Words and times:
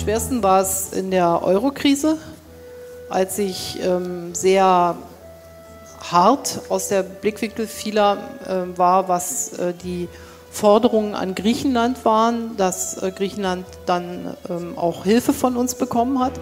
schwersten 0.00 0.42
war 0.42 0.62
es 0.62 0.92
in 0.92 1.10
der 1.10 1.42
Euro-Krise, 1.42 2.16
als 3.10 3.38
ich 3.38 3.78
ähm, 3.82 4.34
sehr 4.34 4.96
hart 6.10 6.60
aus 6.70 6.88
der 6.88 7.02
Blickwinkel 7.02 7.66
vieler 7.66 8.16
äh, 8.46 8.78
war, 8.78 9.08
was 9.08 9.52
äh, 9.58 9.74
die 9.74 10.08
Forderungen 10.50 11.14
an 11.14 11.34
Griechenland 11.34 12.04
waren, 12.06 12.56
dass 12.56 13.02
äh, 13.02 13.10
Griechenland 13.10 13.66
dann 13.84 14.36
ähm, 14.48 14.78
auch 14.78 15.04
Hilfe 15.04 15.34
von 15.34 15.56
uns 15.56 15.74
bekommen 15.74 16.18
hat. 16.18 16.32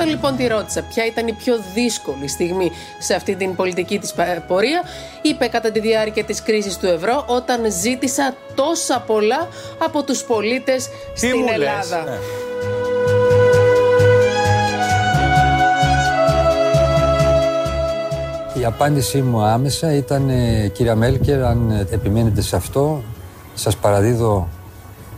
Όταν 0.00 0.10
λοιπόν 0.10 0.36
τη 0.36 0.46
ρώτησα 0.46 0.82
ποια 0.82 1.06
ήταν 1.06 1.26
η 1.26 1.32
πιο 1.32 1.54
δύσκολη 1.74 2.28
στιγμή 2.28 2.70
σε 2.98 3.14
αυτή 3.14 3.34
την 3.34 3.54
πολιτική 3.54 3.98
της 3.98 4.14
πορεία, 4.46 4.82
είπε 5.22 5.46
κατά 5.46 5.70
τη 5.70 5.80
διάρκεια 5.80 6.24
της 6.24 6.42
κρίσης 6.42 6.78
του 6.78 6.86
ευρώ 6.86 7.24
όταν 7.26 7.60
ζήτησα 7.72 8.34
τόσα 8.54 9.00
πολλά 9.06 9.48
από 9.78 10.02
τους 10.02 10.24
πολίτες 10.24 10.88
στην 11.14 11.48
Ελλάδα. 11.52 12.02
Ναι. 12.04 12.18
Η 18.60 18.64
απάντησή 18.64 19.22
μου 19.22 19.42
άμεσα 19.42 19.92
ήταν 19.92 20.30
κυρία 20.72 20.94
Μέλκερ, 20.94 21.44
αν 21.44 21.86
επιμένετε 21.90 22.40
σε 22.40 22.56
αυτό, 22.56 23.02
σας 23.54 23.76
παραδίδω 23.76 24.48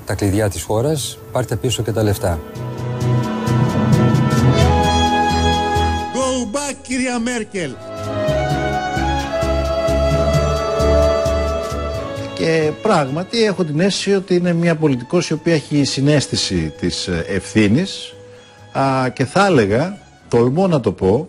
τα 0.07 0.15
κλειδιά 0.15 0.49
της 0.49 0.62
χώρας, 0.62 1.19
πάρτε 1.33 1.57
πίσω 1.57 1.83
και 1.83 1.93
τα 1.93 2.02
λεφτά. 2.02 2.38
Κυρία 6.73 7.18
Μέρκελ. 7.18 7.71
Και 12.35 12.71
πράγματι 12.82 13.45
έχω 13.45 13.65
την 13.65 13.80
αίσθηση 13.80 14.15
ότι 14.15 14.35
είναι 14.35 14.52
μια 14.52 14.74
πολιτικός 14.74 15.29
η 15.29 15.32
οποία 15.32 15.54
έχει 15.54 15.85
συνέστηση 15.85 16.73
της 16.80 17.07
ε, 17.07 17.24
ευθύνης 17.29 18.15
και 19.13 19.24
θα 19.24 19.46
έλεγα, 19.46 19.98
τολμώ 20.29 20.66
να 20.66 20.80
το 20.80 20.93
πω, 20.93 21.29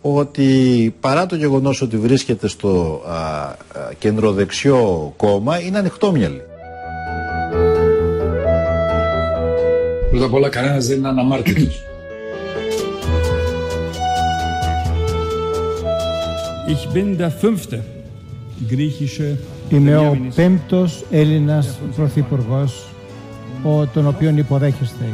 ότι 0.00 0.94
παρά 1.00 1.26
το 1.26 1.36
γεγονός 1.36 1.82
ότι 1.82 1.96
βρίσκεται 1.96 2.48
στο 2.48 3.02
α, 3.06 3.54
κεντροδεξιό 3.98 5.12
κόμμα 5.16 5.60
είναι 5.60 5.78
ανοιχτόμυαλη. 5.78 6.40
Πρώτα 10.10 10.24
απ' 10.24 10.34
όλα 10.34 10.48
κανένας 10.48 10.86
δεν 10.86 10.98
είναι 10.98 11.08
αναμάρτητος. 11.08 11.86
Ich 16.68 16.88
bin 16.94 17.16
der 17.16 17.30
fünfte 17.30 17.84
griechische 18.68 19.38
Είμαι 19.68 19.96
ο 19.96 20.16
πέμπτος 20.34 21.04
Έλληνας 21.10 21.78
πρωθυπουργός, 21.96 22.86
ο, 23.62 23.86
τον 23.86 24.06
οποίον 24.06 24.36
υποδέχεστε. 24.36 25.04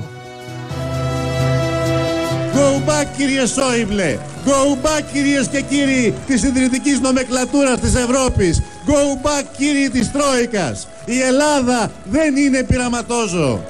Go 2.54 2.88
back 2.88 3.06
κύριε 3.16 3.46
Σόιμπλε! 3.46 4.18
Go 4.46 4.86
back 4.86 5.02
κυρίες 5.12 5.48
και 5.48 5.60
κύριοι 5.60 6.14
της 6.26 6.42
ιδρυτικής 6.42 7.00
νομεκλατούρας 7.00 7.80
της 7.80 7.94
Ευρώπης! 7.94 8.62
Go 8.86 9.26
back 9.26 9.44
κύριοι 9.56 9.90
της 9.90 10.10
Τρόικας! 10.12 10.88
Η 11.04 11.20
Ελλάδα 11.20 11.90
δεν 12.04 12.36
είναι 12.36 12.62
πειραματόζω! 12.62 13.60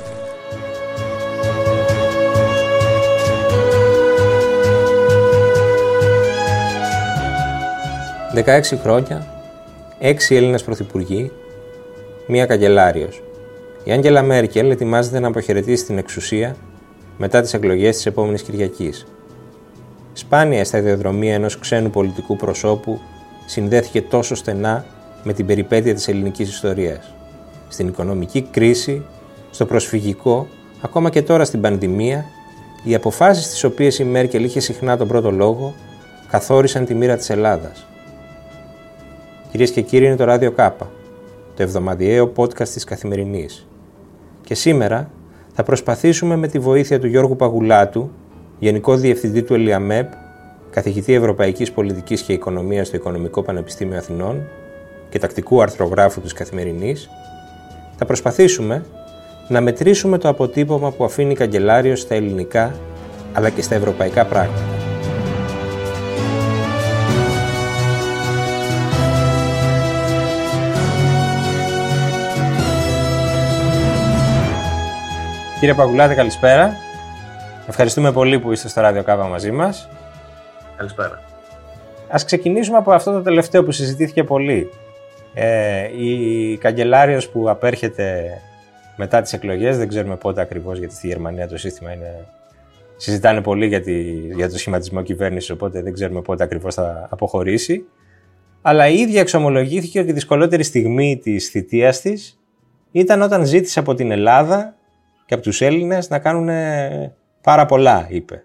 16 8.35 8.77
χρόνια, 8.83 9.27
6 10.01 10.35
Έλληνες 10.37 10.63
πρωθυπουργοί, 10.63 11.33
μία 12.27 12.47
καγκελάριος. 12.47 13.23
Η 13.85 13.93
Άγγελα 13.93 14.23
Μέρκελ 14.23 14.71
ετοιμάζεται 14.71 15.21
να 15.21 15.29
αποχαιρετήσει 15.29 15.85
την 15.85 15.99
εξουσία 15.99 16.57
μετά 17.19 17.41
τις 17.41 17.55
εκλογές 17.55 17.97
της 17.97 18.07
επόμενης 18.07 18.43
Κυριακής. 18.43 19.07
Σπάνια 20.13 20.65
στα 20.65 20.79
ιδεοδρομία 20.79 21.35
ενός 21.35 21.59
ξένου 21.59 21.91
πολιτικού 21.91 22.37
προσώπου 22.37 23.01
συνδέθηκε 23.47 24.03
τόσο 24.03 24.35
στενά 24.35 24.85
με 25.23 25.33
την 25.33 25.47
περιπέτεια 25.47 25.95
της 25.95 26.09
ελληνικής 26.09 26.49
ιστορίας. 26.49 27.15
Στην 27.69 27.89
οικονομική 27.89 28.43
κρίση, 28.51 29.03
στο 29.51 29.67
προσφυγικό, 29.67 30.47
ακόμα 30.83 31.11
και 31.11 31.23
τώρα 31.23 31.45
στην 31.45 31.61
πανδημία, 31.61 32.25
οι 32.85 32.95
αποφάσεις 32.95 33.49
τις 33.49 33.65
οποίες 33.65 33.99
η 33.99 34.05
Μέρκελ 34.05 34.45
είχε 34.45 34.61
συχνά 34.61 34.97
τον 34.97 35.09
πρώτο 35.09 35.31
λόγο 35.31 35.75
καθόρισαν 36.31 36.85
τη 36.85 36.95
μοίρα 36.95 37.17
της 37.17 37.31
Ελλάδας. 37.31 37.87
Κυρίες 39.53 39.71
και 39.71 39.81
κύριοι, 39.81 40.07
είναι 40.07 40.17
το 40.17 40.25
Ράδιο 40.25 40.51
Κάπα, 40.51 40.91
το 41.57 41.63
εβδομαδιαίο 41.63 42.33
podcast 42.37 42.69
της 42.69 42.85
Καθημερινής. 42.85 43.67
Και 44.45 44.55
σήμερα 44.55 45.11
θα 45.53 45.63
προσπαθήσουμε 45.63 46.37
με 46.37 46.49
τη 46.49 46.59
βοήθεια 46.59 47.01
του 47.01 47.07
Γιώργου 47.07 47.37
Παγουλάτου, 47.37 48.11
Γενικό 48.59 48.97
Διευθυντή 48.97 49.43
του 49.43 49.55
ΕΛΙΑΜΕΠ, 49.55 50.13
καθηγητή 50.71 51.13
Ευρωπαϊκής 51.13 51.73
Πολιτικής 51.73 52.23
και 52.23 52.33
Οικονομίας 52.33 52.87
στο 52.87 52.97
Οικονομικό 52.97 53.43
Πανεπιστήμιο 53.43 53.97
Αθηνών 53.97 54.43
και 55.09 55.19
τακτικού 55.19 55.63
αρθρογράφου 55.63 56.21
της 56.21 56.33
Καθημερινής, 56.33 57.11
θα 57.97 58.05
προσπαθήσουμε 58.05 58.85
να 59.49 59.61
μετρήσουμε 59.61 60.19
το 60.19 60.29
αποτύπωμα 60.29 60.91
που 60.91 61.05
αφήνει 61.05 61.33
η 61.33 61.35
καγκελάριος 61.35 62.01
στα 62.01 62.15
ελληνικά 62.15 62.75
αλλά 63.33 63.51
και 63.51 63.63
στα 63.63 63.75
ευρωπαϊκά 63.75 64.25
πράγματα. 64.25 64.82
Κύριε 75.63 75.77
Παγκουλάτη, 75.77 76.15
καλησπέρα. 76.15 76.77
Ευχαριστούμε 77.69 78.13
πολύ 78.13 78.39
που 78.39 78.53
είστε 78.53 78.69
στο 78.69 78.81
Ράδιο 78.81 79.03
Κάβα 79.03 79.25
μαζί 79.27 79.51
μας. 79.51 79.89
Καλησπέρα. 80.77 81.23
Ας 82.09 82.25
ξεκινήσουμε 82.25 82.77
από 82.77 82.93
αυτό 82.93 83.13
το 83.13 83.23
τελευταίο 83.23 83.65
που 83.65 83.73
συζητήθηκε 83.73 84.25
πολύ. 84.25 84.71
Ε, 85.35 86.03
η 86.05 86.57
καγκελάριος 86.57 87.29
που 87.29 87.51
απέρχεται 87.51 88.31
μετά 88.97 89.23
τις 89.23 89.33
εκλογές, 89.33 89.79
δεν 89.79 89.89
ξέρουμε 89.89 90.17
πότε 90.17 90.41
ακριβώς, 90.41 90.79
γιατί 90.79 90.95
στη 90.95 91.07
Γερμανία 91.07 91.49
το 91.49 91.59
σύστημα 91.59 91.93
είναι... 91.93 92.27
Συζητάνε 92.97 93.41
πολύ 93.41 93.67
για, 93.67 93.81
τη, 93.81 93.93
για 94.13 94.51
το 94.51 94.59
σχηματισμό 94.59 95.03
κυβέρνησης, 95.03 95.51
οπότε 95.51 95.83
δεν 95.83 95.93
ξέρουμε 95.93 96.21
πότε 96.23 96.45
ακριβώς 96.45 96.75
θα 96.75 97.07
αποχωρήσει. 97.11 97.85
Αλλά 98.63 98.89
η 98.89 98.99
ίδια 98.99 99.21
εξομολογήθηκε 99.21 100.01
ότι 100.01 100.11
η 100.11 100.13
δυσκολότερη 100.13 100.63
στιγμή 100.63 101.21
της 101.23 101.49
θητείας 101.49 102.01
της 102.01 102.41
ήταν 102.93 103.23
όταν 103.23 103.45
ζήτησε 103.45 103.79
από 103.79 103.95
την 103.95 104.11
Ελλάδα 104.11 104.77
και 105.27 105.35
από 105.35 105.43
τους 105.43 105.61
Έλληνες 105.61 106.09
να 106.09 106.19
κάνουν 106.19 106.49
πάρα 107.41 107.67
πολλά, 107.67 108.07
είπε. 108.09 108.45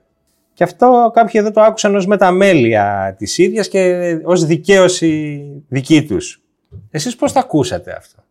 Και 0.53 0.63
αυτό 0.63 1.11
κάποιοι 1.13 1.33
εδώ 1.43 1.51
το 1.51 1.61
άκουσαν 1.61 1.95
ως 1.95 2.05
μεταμέλεια 2.07 3.15
της 3.17 3.38
ίδιας 3.38 3.67
και 3.67 4.19
ως 4.23 4.45
δικαίωση 4.45 5.43
δική 5.67 6.05
τους. 6.05 6.41
Εσείς 6.91 7.15
πώς 7.15 7.31
το 7.31 7.39
ακούσατε 7.39 7.95
αυτό; 7.95 8.23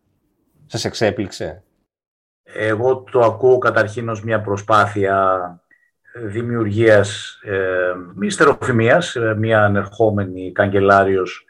Σας 0.65 0.85
εξέπληξε; 0.85 1.63
Εγώ 2.43 3.03
το 3.11 3.19
ακούω 3.19 3.57
καταρχήν 3.57 4.09
ως 4.09 4.23
μια 4.23 4.41
προσπάθεια 4.41 5.39
δημιουργίας 6.23 7.39
ε, 7.43 7.93
μιστεροφημίας, 8.15 9.15
ε, 9.15 9.35
μια 9.37 9.63
ανερχόμενη 9.63 10.51
καγκελάριος 10.51 11.45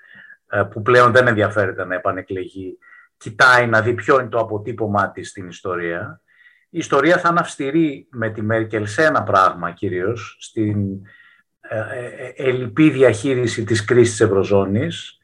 ε, 0.50 0.62
που 0.62 0.82
πλέον 0.82 1.12
δεν 1.12 1.28
ενδιαφέρεται 1.28 1.86
να 1.86 1.96
επανεκλεγεί, 1.96 2.78
κοιτάει 3.18 3.68
να 3.68 3.82
δει 3.82 3.94
ποιο 3.94 4.20
είναι 4.20 4.30
το 4.30 4.40
αποτύπωμά 4.40 5.12
της 5.12 5.30
στην 5.30 5.48
ιστορία 5.48 6.22
η 6.70 6.78
ιστορία 6.78 7.18
θα 7.18 7.30
είναι 7.30 7.40
αυστηρή 7.40 8.08
με 8.12 8.30
τη 8.30 8.42
Μέρκελ 8.42 8.86
σε 8.86 9.04
ένα 9.04 9.24
πράγμα 9.24 9.72
κυρίως, 9.72 10.38
στην 10.40 11.02
ε, 11.60 11.78
ε, 11.78 12.34
ελλειπή 12.36 12.90
διαχείριση 12.90 13.64
της 13.64 13.86
κρίσης 13.86 14.12
της 14.12 14.22
Ευρωζώνης. 14.22 15.18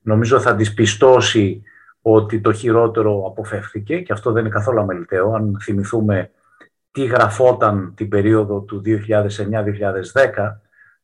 Νομίζω 0.00 0.40
θα 0.40 0.56
της 0.56 0.74
πιστώσει 0.74 1.62
ότι 2.00 2.40
το 2.40 2.52
χειρότερο 2.52 3.24
αποφεύθηκε 3.26 4.00
και 4.00 4.12
αυτό 4.12 4.32
δεν 4.32 4.44
είναι 4.44 4.54
καθόλου 4.54 4.80
αμεληταίο. 4.80 5.32
Αν 5.32 5.56
θυμηθούμε 5.60 6.30
τι 6.90 7.04
γραφόταν 7.04 7.94
την 7.94 8.08
περίοδο 8.08 8.60
του 8.60 8.82
2009-2010, 8.84 10.60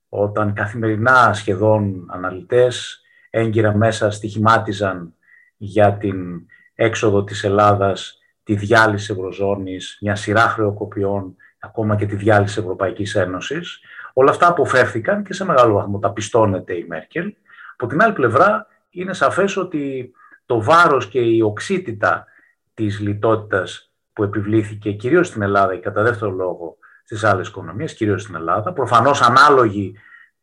όταν 0.08 0.52
καθημερινά 0.52 1.32
σχεδόν 1.32 2.06
αναλυτές 2.10 3.00
έγκυρα 3.30 3.76
μέσα 3.76 4.10
στοιχημάτιζαν 4.10 5.14
για 5.56 5.92
την 5.92 6.46
έξοδο 6.74 7.24
της 7.24 7.44
Ελλάδας 7.44 8.18
τη 8.44 8.54
διάλυση 8.54 9.12
Ευρωζώνης, 9.12 9.98
μια 10.00 10.14
σειρά 10.14 10.40
χρεοκοπιών, 10.40 11.36
ακόμα 11.58 11.96
και 11.96 12.06
τη 12.06 12.16
διάλυση 12.16 12.60
Ευρωπαϊκής 12.60 13.14
Ένωσης. 13.14 13.80
Όλα 14.12 14.30
αυτά 14.30 14.48
αποφεύθηκαν 14.48 15.24
και 15.24 15.32
σε 15.32 15.44
μεγάλο 15.44 15.74
βαθμό 15.74 15.98
τα 15.98 16.12
πιστώνεται 16.12 16.74
η 16.74 16.84
Μέρκελ. 16.88 17.34
Από 17.76 17.86
την 17.86 18.02
άλλη 18.02 18.12
πλευρά 18.12 18.66
είναι 18.90 19.12
σαφές 19.12 19.56
ότι 19.56 20.12
το 20.46 20.62
βάρος 20.62 21.08
και 21.08 21.20
η 21.20 21.40
οξύτητα 21.40 22.26
της 22.74 23.00
λιτότητας 23.00 23.92
που 24.12 24.22
επιβλήθηκε 24.22 24.92
κυρίως 24.92 25.26
στην 25.26 25.42
Ελλάδα 25.42 25.74
και 25.74 25.80
κατά 25.80 26.02
δεύτερο 26.02 26.30
λόγο 26.30 26.76
στις 27.04 27.24
άλλες 27.24 27.48
οικονομίες, 27.48 27.94
κυρίως 27.94 28.22
στην 28.22 28.34
Ελλάδα, 28.34 28.72
προφανώς 28.72 29.22
ανάλογη 29.22 29.94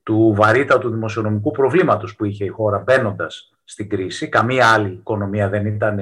του 0.03 0.33
βαρύτατου 0.38 0.89
δημοσιονομικού 0.89 1.51
προβλήματος 1.51 2.15
που 2.15 2.25
είχε 2.25 2.45
η 2.45 2.48
χώρα 2.48 2.80
μπαίνοντας 2.80 3.53
στην 3.63 3.89
κρίση. 3.89 4.30
Καμία 4.30 4.68
άλλη 4.74 4.92
οικονομία 4.92 5.50
δεν 5.50 5.65
ήταν 5.65 6.00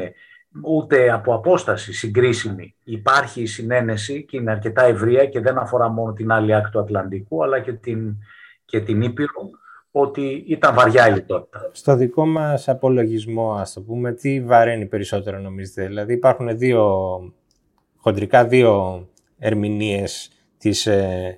ούτε 0.63 1.11
από 1.11 1.33
απόσταση 1.33 1.93
συγκρίσιμη. 1.93 2.75
Υπάρχει 2.83 3.41
η 3.41 3.45
συνένεση 3.45 4.23
και 4.23 4.37
είναι 4.37 4.51
αρκετά 4.51 4.83
ευρεία 4.83 5.25
και 5.25 5.39
δεν 5.39 5.57
αφορά 5.57 5.89
μόνο 5.89 6.13
την 6.13 6.31
άλλη 6.31 6.55
άκρη 6.55 6.71
του 6.71 6.79
Ατλαντικού 6.79 7.43
αλλά 7.43 7.59
και 7.59 7.73
την, 7.73 8.15
και 8.65 8.79
την 8.79 9.01
Ήπειρο 9.01 9.49
ότι 9.91 10.43
ήταν 10.47 10.75
βαριά 10.75 11.09
η 11.09 11.13
λιτότητα. 11.13 11.69
Στο 11.71 11.95
δικό 11.95 12.25
μας 12.25 12.67
απολογισμό, 12.69 13.53
ας 13.53 13.73
το 13.73 13.81
πούμε, 13.81 14.11
τι 14.11 14.41
βαραίνει 14.41 14.85
περισσότερο 14.85 15.39
νομίζετε; 15.39 15.85
Δηλαδή 15.85 16.13
υπάρχουν 16.13 16.57
δύο, 16.57 16.93
χοντρικά 17.97 18.45
δύο 18.45 19.07
ερμηνείες 19.39 20.31
της 20.57 20.85
ε, 20.85 21.37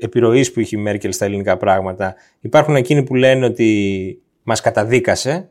επιρροής 0.00 0.52
που 0.52 0.60
είχε 0.60 0.76
η 0.76 0.80
Μέρκελ 0.80 1.12
στα 1.12 1.24
ελληνικά 1.24 1.56
πράγματα. 1.56 2.14
Υπάρχουν 2.40 2.76
εκείνοι 2.76 3.02
που 3.02 3.14
λένε 3.14 3.46
ότι 3.46 4.22
μας 4.42 4.60
καταδίκασε 4.60 5.48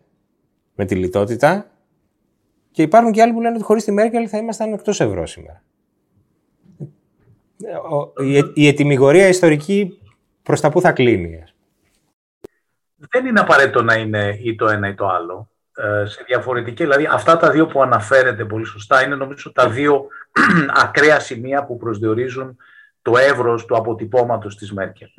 με 0.76 0.86
τη 0.86 0.96
λιτότητα 0.96 1.70
και 2.76 2.82
υπάρχουν 2.82 3.12
και 3.12 3.22
άλλοι 3.22 3.34
που 3.34 3.42
λένε 3.42 3.56
ότι 3.56 3.64
χωρίς 3.64 3.84
τη 3.84 3.92
Μέρκελ 3.92 4.28
θα 4.30 4.38
ήμασταν 4.38 4.74
εκτός 4.74 5.00
ευρώ 5.00 5.26
σήμερα. 5.26 5.64
Η, 8.24 8.52
η 8.54 8.68
ετοιμιγορία 8.68 9.28
ιστορική 9.28 10.00
προς 10.44 10.62
τα 10.62 10.70
που 10.70 10.82
θα 10.82 10.92
κλείνει 10.92 11.44
δεν 13.10 13.26
είναι 13.26 13.40
απαραίτητο 13.40 13.82
να 13.82 13.94
είναι 13.94 14.38
ή 14.42 14.56
το 14.56 14.68
ένα 14.68 14.88
ή 14.88 14.94
το 14.94 15.08
άλλο. 15.08 15.50
Ε, 15.76 16.06
σε 16.06 16.24
διαφορετική, 16.28 16.84
δηλαδή 16.84 17.08
αυτά 17.12 17.38
τα 17.38 17.52
δύο 17.52 17.68
που 17.68 17.82
αναφέρετε 17.82 18.46
πολύ 18.46 18.66
σωστά 18.66 19.04
είναι 19.04 19.16
νομίζω 19.16 19.52
τα 19.52 19.70
δύο 19.70 20.08
ακραία 20.84 21.20
σημεία 21.20 21.66
που 21.66 21.78
προσδιορίζουν 21.78 22.58
το 23.02 23.18
εύρος 23.18 23.66
του 23.66 23.76
αποτυπώματος 23.76 24.58
της 24.58 24.74
Μέρκελ. 24.74 25.10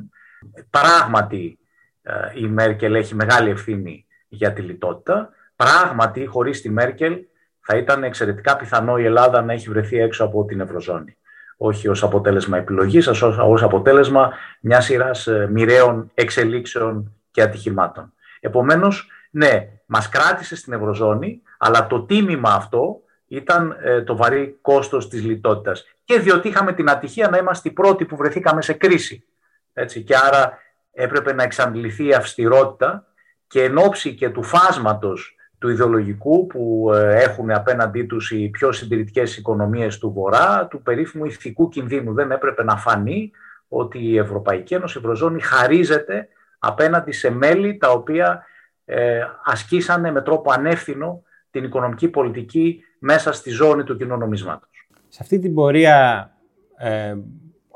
Πράγματι 0.71 1.59
ε, 2.03 2.13
η 2.35 2.47
Μέρκελ 2.47 2.95
έχει 2.95 3.15
μεγάλη 3.15 3.51
ευθύνη 3.51 4.07
για 4.29 4.53
τη 4.53 4.63
λιτότητα. 4.63 5.31
Πράγματι 5.57 6.27
χωρίς 6.27 6.61
τη 6.61 6.71
Μέρκελ 6.71 7.19
θα 7.69 7.77
ήταν 7.77 8.05
εξαιρετικά 8.05 8.57
πιθανό 8.57 8.99
η 8.99 9.05
Ελλάδα 9.05 9.43
να 9.43 9.53
έχει 9.53 9.69
βρεθεί 9.69 10.01
έξω 10.01 10.25
από 10.25 10.45
την 10.45 10.61
Ευρωζώνη. 10.61 11.17
Όχι 11.57 11.89
ως 11.89 12.03
αποτέλεσμα 12.03 12.59
επιλογής, 12.59 13.09
αλλά 13.09 13.43
ως 13.43 13.63
αποτέλεσμα 13.63 14.33
μιας 14.61 14.85
σειράς 14.85 15.27
ε, 15.27 15.49
μοιραίων 15.51 16.11
εξελίξεων 16.15 17.13
και 17.31 17.43
ατυχημάτων. 17.43 18.13
Επομένως, 18.41 19.11
ναι, 19.31 19.69
μας 19.87 20.09
κράτησε 20.09 20.57
στην 20.57 20.73
Ευρωζώνη, 20.73 21.43
αλλά 21.59 21.87
το 21.87 22.01
τίμημα 22.01 22.55
αυτό 22.55 23.01
ήταν 23.27 23.77
ε, 23.83 24.03
το 24.03 24.17
βαρύ 24.17 24.59
κόστος 24.61 25.09
της 25.09 25.23
λιτότητας. 25.23 25.85
Και 26.05 26.19
διότι 26.19 26.49
είχαμε 26.49 26.73
την 26.73 26.91
ατυχία 26.91 27.29
να 27.29 27.39
είμαστε 27.39 27.69
οι 27.69 27.73
πρώτοι 27.73 28.05
που 28.05 28.17
βρεθήκαμε 28.17 28.63
σε 28.63 28.73
κρίση. 28.73 29.25
Έτσι, 29.73 30.03
και 30.03 30.17
άρα 30.17 30.59
έπρεπε 30.93 31.33
να 31.33 31.43
εξαντληθεί 31.43 32.07
η 32.07 32.15
αυστηρότητα 32.15 33.07
και 33.47 33.63
εν 33.63 33.79
ώψη 33.79 34.15
και 34.15 34.31
του 34.31 34.43
φάσματος 34.43 35.36
του 35.59 35.69
ιδεολογικού 35.69 36.47
που 36.47 36.91
ε, 36.95 37.23
έχουν 37.23 37.51
απέναντί 37.51 38.03
τους 38.03 38.31
οι 38.31 38.49
πιο 38.49 38.73
συντηρητικές 38.73 39.37
οικονομίες 39.37 39.99
του 39.99 40.13
Βορρά, 40.13 40.67
του 40.71 40.83
περίφημου 40.83 41.25
ηθικού 41.25 41.69
κινδύνου. 41.69 42.15
Δεν 42.15 42.31
έπρεπε 42.31 42.65
να 42.65 42.77
φανεί 42.77 43.31
ότι 43.69 43.99
η 43.99 44.19
Ευρωπαϊκή 44.19 44.75
Ένωση, 44.75 44.99
η 44.99 45.01
Ευρωζώνη 45.01 45.41
χαρίζεται 45.41 46.29
απέναντι 46.59 47.13
σε 47.13 47.31
μέλη 47.31 47.77
τα 47.77 47.91
οποία 47.91 48.45
ε, 48.85 49.21
ασκήσανε 49.45 50.11
με 50.11 50.23
τρόπο 50.23 50.53
ανεύθυνο 50.53 51.23
την 51.51 51.65
οικονομική 51.65 52.09
πολιτική 52.09 52.83
μέσα 52.99 53.33
στη 53.33 53.51
ζώνη 53.51 53.85
του 53.85 53.97
κοινού 53.97 54.17
νομίσματος. 54.17 54.89
Σε 55.09 55.19
αυτή 55.21 55.39
την 55.39 55.55
πορεία, 55.55 56.31
ε, 56.77 57.15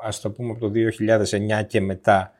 ας 0.03 0.21
το 0.21 0.31
πούμε 0.31 0.50
από 0.50 0.61
το 0.61 0.71
2009 1.61 1.67
και 1.67 1.81
μετά, 1.81 2.33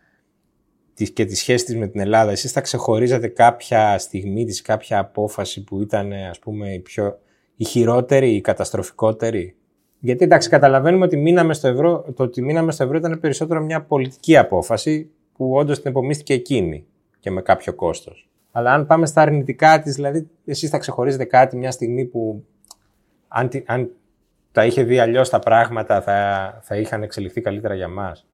και 1.08 1.25
τη 1.25 1.37
σχέση 1.37 1.64
της 1.64 1.76
με 1.76 1.87
την 1.87 2.00
Ελλάδα, 2.00 2.31
εσείς 2.31 2.52
θα 2.52 2.61
ξεχωρίζατε 2.61 3.29
κάποια 3.29 3.99
στιγμή 3.99 4.44
της, 4.44 4.62
κάποια 4.62 4.99
απόφαση 4.99 5.64
που 5.64 5.81
ήταν 5.81 6.12
ας 6.12 6.38
πούμε 6.38 6.73
η, 6.73 6.79
πιο, 6.79 7.19
η 7.56 7.64
χειρότερη, 7.64 8.35
η 8.35 8.41
καταστροφικότερη; 8.41 9.55
Γιατί 9.99 10.25
εντάξει, 10.25 10.49
καταλαβαίνουμε 10.49 11.05
ότι 11.05 11.17
μείναμε 11.17 11.55
στο 11.55 11.69
ευρώ, 11.69 12.05
το 12.14 12.23
ότι 12.23 12.43
μείναμε 12.43 12.73
στο 12.73 12.85
ευρώ 12.85 12.97
ήταν 12.97 13.20
περισσότερο 13.20 13.61
μια 13.61 13.82
πολιτική 13.82 14.37
απόφαση 14.37 15.11
που 15.32 15.52
όντως 15.55 15.81
την 15.81 15.91
επομίστηκε 15.91 16.32
εκείνη 16.32 16.87
και 17.20 17.31
με 17.31 17.43
κάποιο 17.43 17.75
κόστος. 17.75 18.29
Αλλά 18.52 18.73
αν 18.73 18.87
πάμε 18.87 19.06
στα 19.06 19.20
αρνητικά 19.20 19.81
της, 19.81 19.94
δηλαδή 19.94 20.29
εσείς 20.44 20.70
θα 20.70 20.79
ξεχωρίζετε 20.79 21.25
κάτι 21.25 21.56
μια 21.56 21.70
στιγμή 21.70 22.05
που 22.05 22.44
αν, 23.29 23.49
αν 23.67 23.91
τα 24.52 24.64
είχε 24.64 24.82
δει 24.82 24.99
αλλιώς 24.99 25.29
τα 25.29 25.38
πράγματα 25.38 26.00
θα, 26.02 26.58
θα 26.62 26.76
είχαν 26.76 27.02
εξελιχθεί 27.02 27.41
καλύτερα 27.41 27.75
για 27.75 27.88
μας; 27.88 28.26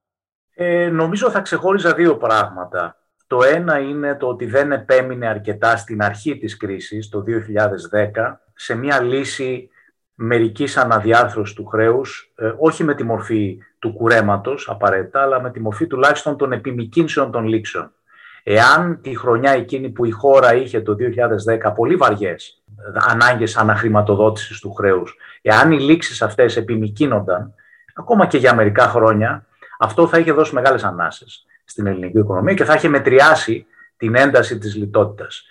Ε, 0.59 0.89
νομίζω 0.89 1.31
θα 1.31 1.41
ξεχώριζα 1.41 1.95
δύο 1.95 2.17
πράγματα. 2.17 2.97
Το 3.27 3.39
ένα 3.43 3.79
είναι 3.79 4.15
το 4.15 4.27
ότι 4.29 4.47
δεν 4.47 4.73
επέμεινε 4.73 5.27
αρκετά 5.27 5.77
στην 5.77 6.03
αρχή 6.03 6.39
της 6.39 6.57
κρίσης, 6.57 7.09
το 7.09 7.23
2010, 7.23 8.41
σε 8.55 8.75
μια 8.75 9.03
λύση 9.03 9.71
μερικής 10.15 10.77
αναδιάρθρωσης 10.77 11.55
του 11.55 11.65
χρέους, 11.65 12.33
ε, 12.37 12.53
όχι 12.59 12.85
με 12.85 12.95
τη 12.95 13.03
μορφή 13.03 13.59
του 13.79 13.93
κουρέματος 13.93 14.69
απαραίτητα, 14.69 15.23
αλλά 15.23 15.41
με 15.41 15.51
τη 15.51 15.61
μορφή 15.61 15.87
τουλάχιστον 15.87 16.37
των 16.37 16.53
επιμηκύνσεων 16.53 17.31
των 17.31 17.47
λήξεων. 17.47 17.93
Εάν 18.43 19.01
τη 19.01 19.17
χρονιά 19.17 19.53
εκείνη 19.53 19.89
που 19.89 20.05
η 20.05 20.11
χώρα 20.11 20.55
είχε 20.55 20.81
το 20.81 20.95
2010 20.95 21.73
πολύ 21.75 21.97
βαριές 21.97 22.63
ανάγκες 23.09 23.57
αναχρηματοδότησης 23.57 24.61
του 24.61 24.73
χρέους, 24.73 25.17
εάν 25.43 25.73
οι 25.73 25.81
λήξεις 25.81 26.23
αυτές 26.23 26.57
επιμηκύνονταν, 26.57 27.55
ακόμα 27.95 28.27
και 28.27 28.39
για 28.39 28.55
μερικά 28.55 28.89
χρόνια, 28.89 29.47
αυτό 29.79 30.07
θα 30.07 30.19
είχε 30.19 30.33
δώσει 30.33 30.55
μεγάλες 30.55 30.85
ανάσες 30.85 31.47
στην 31.65 31.87
ελληνική 31.87 32.19
οικονομία 32.19 32.55
και 32.55 32.65
θα 32.65 32.75
είχε 32.75 32.89
μετριάσει 32.89 33.67
την 33.97 34.15
ένταση 34.15 34.59
της 34.59 34.77
λιτότητας. 34.77 35.47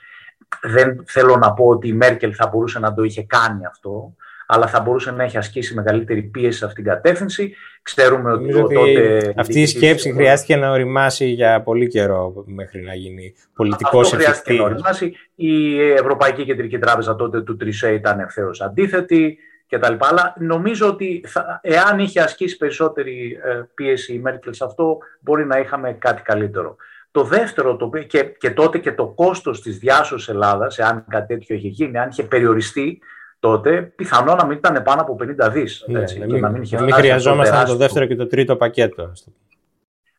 Δεν 0.61 1.03
θέλω 1.07 1.35
να 1.35 1.53
πω 1.53 1.65
ότι 1.65 1.87
η 1.87 1.93
Μέρκελ 1.93 2.33
θα 2.35 2.47
μπορούσε 2.47 2.79
να 2.79 2.93
το 2.93 3.03
είχε 3.03 3.23
κάνει 3.23 3.65
αυτό, 3.65 4.15
αλλά 4.47 4.67
θα 4.67 4.79
μπορούσε 4.79 5.11
να 5.11 5.23
έχει 5.23 5.37
ασκήσει 5.37 5.73
μεγαλύτερη 5.73 6.21
πίεση 6.21 6.57
σε 6.57 6.65
αυτήν 6.65 6.83
την 6.83 6.93
κατεύθυνση. 6.93 7.55
Ξέρουμε 7.81 8.31
ότι, 8.31 8.51
τότε. 8.51 9.33
Αυτή 9.37 9.61
η 9.61 9.65
σκέψη 9.65 10.13
χρειάστηκε 10.13 10.55
να 10.55 10.71
οριμάσει 10.71 11.25
για 11.25 11.61
πολύ 11.61 11.87
καιρό 11.87 12.43
μέχρι 12.45 12.81
να 12.81 12.93
γίνει 12.93 13.33
πολιτικός 13.55 14.07
εφικτή. 14.07 14.23
χρειάστηκε 14.23 14.53
να 14.53 14.63
οριμάσει. 14.63 15.13
Η 15.35 15.81
Ευρωπαϊκή 15.81 16.45
Κεντρική 16.45 16.77
Τράπεζα 16.77 17.15
τότε 17.15 17.41
του 17.41 17.55
Τρισέ 17.55 17.93
ήταν 17.93 18.19
ευθέως 18.19 18.61
αντίθετη 18.61 19.37
κτλ. 19.67 19.93
Αλλά 19.99 20.35
νομίζω 20.39 20.87
ότι 20.87 21.23
θα, 21.27 21.59
εάν 21.63 21.99
είχε 21.99 22.21
ασκήσει 22.21 22.57
περισσότερη 22.57 23.39
ε, 23.43 23.61
πίεση 23.73 24.13
η 24.13 24.19
Μέρκελ 24.19 24.53
σε 24.53 24.63
αυτό, 24.63 24.97
μπορεί 25.19 25.45
να 25.45 25.59
είχαμε 25.59 25.93
κάτι 25.93 26.21
καλύτερο. 26.21 26.75
Το 27.11 27.23
δεύτερο, 27.23 27.75
το, 27.75 27.89
και, 28.07 28.23
και 28.23 28.51
τότε 28.51 28.77
και 28.77 28.91
το 28.91 29.07
κόστος 29.07 29.61
της 29.61 29.77
διάσωσης 29.77 30.27
Ελλάδας, 30.27 30.77
εάν 30.77 31.05
κάτι 31.09 31.33
τέτοιο 31.33 31.55
είχε 31.55 31.67
γίνει, 31.67 31.97
αν 31.97 32.09
είχε 32.09 32.23
περιοριστεί, 32.23 33.01
τότε 33.39 33.81
πιθανό 33.81 34.35
να 34.35 34.45
μην 34.45 34.57
ήταν 34.57 34.83
πάνω 34.83 35.01
από 35.01 35.17
50 35.45 35.51
δις. 35.51 35.83
Ναι, 35.87 36.03
να 36.39 36.49
μην, 36.49 36.67
μην 36.79 36.93
χρειαζόμασταν 36.93 37.65
το 37.65 37.75
δεύτερο 37.75 38.05
και 38.05 38.15
το 38.15 38.27
τρίτο 38.27 38.55
πακέτο. 38.55 39.11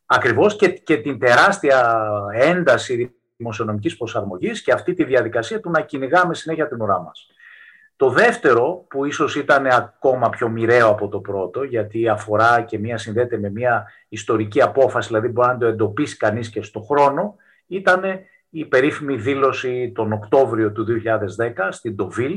Ακριβώς 0.07 0.57
και, 0.57 0.69
και 0.69 0.97
την 0.97 1.19
τεράστια 1.19 1.99
ένταση 2.33 3.15
δημοσιονομικής 3.37 3.97
προσαρμογής 3.97 4.63
και 4.63 4.73
αυτή 4.73 4.95
τη 4.95 5.05
διαδικασία 5.05 5.61
του 5.61 5.71
να 5.71 5.81
κυνηγάμε 5.81 6.35
συνέχεια 6.35 6.69
την 6.69 6.81
ουρά 6.81 7.01
μας. 7.01 7.31
Το 7.97 8.11
δεύτερο, 8.11 8.85
που 8.89 9.05
ίσως 9.05 9.37
ήταν 9.37 9.67
ακόμα 9.67 10.31
πιο 10.31 10.49
μοιραίο 10.49 10.89
από 10.89 11.09
το 11.09 11.19
πρώτο, 11.19 11.63
γιατί 11.63 12.09
αφορά 12.09 12.61
και 12.61 12.79
μία 12.79 12.99
συνδέεται 12.99 13.39
με 13.39 13.51
μία 13.51 13.93
ιστορική 14.09 14.63
απόφαση, 14.63 15.09
δηλαδή 15.09 15.29
μπορεί 15.29 15.49
να 15.49 15.59
το 15.59 15.67
εντοπίσει 15.67 16.17
κανείς 16.17 16.51
και 16.51 16.63
στο 16.63 16.81
χρόνο, 16.81 17.37
ήταν 17.67 18.03
η 18.51 18.65
περίφημη 18.65 19.17
δήλωση 19.17 19.93
τον 19.95 20.13
Οκτώβριο 20.13 20.73
του 20.73 20.85
2010 20.85 21.69
στην 21.71 21.97
Τοβίλ, 21.97 22.35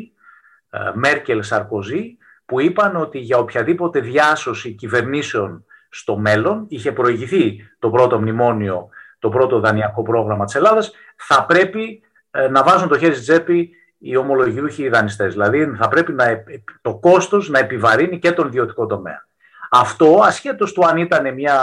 ε, 0.70 0.80
Μέρκελ 0.94 1.44
Σαρκοζή 1.44 2.18
που 2.46 2.60
είπαν 2.60 2.96
ότι 2.96 3.20
για 3.20 3.38
οποιαδήποτε 3.38 4.00
διάσωση 4.00 4.72
κυβερνήσεων 4.72 5.66
στο 5.90 6.18
μέλλον 6.18 6.66
είχε 6.68 6.92
προηγηθεί 6.92 7.70
το 7.80 7.90
πρώτο 7.90 8.20
μνημόνιο, 8.20 8.90
το 9.20 9.30
πρώτο 9.30 9.60
δανειακό 9.60 10.02
πρόγραμμα 10.02 10.46
της 10.46 10.56
Ελλάδας, 10.56 10.92
θα 11.16 11.46
πρέπει 11.46 12.02
ε, 12.32 12.48
να 12.48 12.64
βάζουν 12.64 12.88
το 12.88 12.98
χέρι 12.98 13.14
στη 13.14 13.24
τσέπη 13.24 13.70
οι 14.00 14.16
ομολογιούχοι 14.16 14.84
οι 14.84 14.90
δανειστές. 14.90 15.34
Δηλαδή 15.34 15.76
θα 15.78 15.88
πρέπει 15.88 16.14
να, 16.14 16.44
το 16.82 16.96
κόστος 16.96 17.50
να 17.50 17.60
επιβαρύνει 17.60 18.20
και 18.20 18.32
τον 18.32 18.48
ιδιωτικό 18.48 18.86
τομέα. 18.86 19.28
Αυτό 19.70 20.20
ασχέτως 20.24 20.74
του 20.74 20.86
αν 20.86 20.98
ήταν 20.98 21.34
μια 21.34 21.58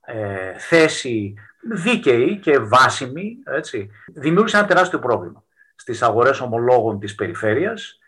ε, 0.00 0.58
θέση 0.58 1.34
δίκαιη 1.60 2.38
και 2.38 2.58
βάσιμη, 2.58 3.36
έτσι, 3.44 3.90
δημιούργησε 4.06 4.56
ένα 4.56 4.66
τεράστιο 4.66 4.98
πρόβλημα 4.98 5.44
στις 5.74 6.02
αγορές 6.02 6.40
ομολόγων 6.40 6.98
της 6.98 7.14
περιφέρειας, 7.14 7.98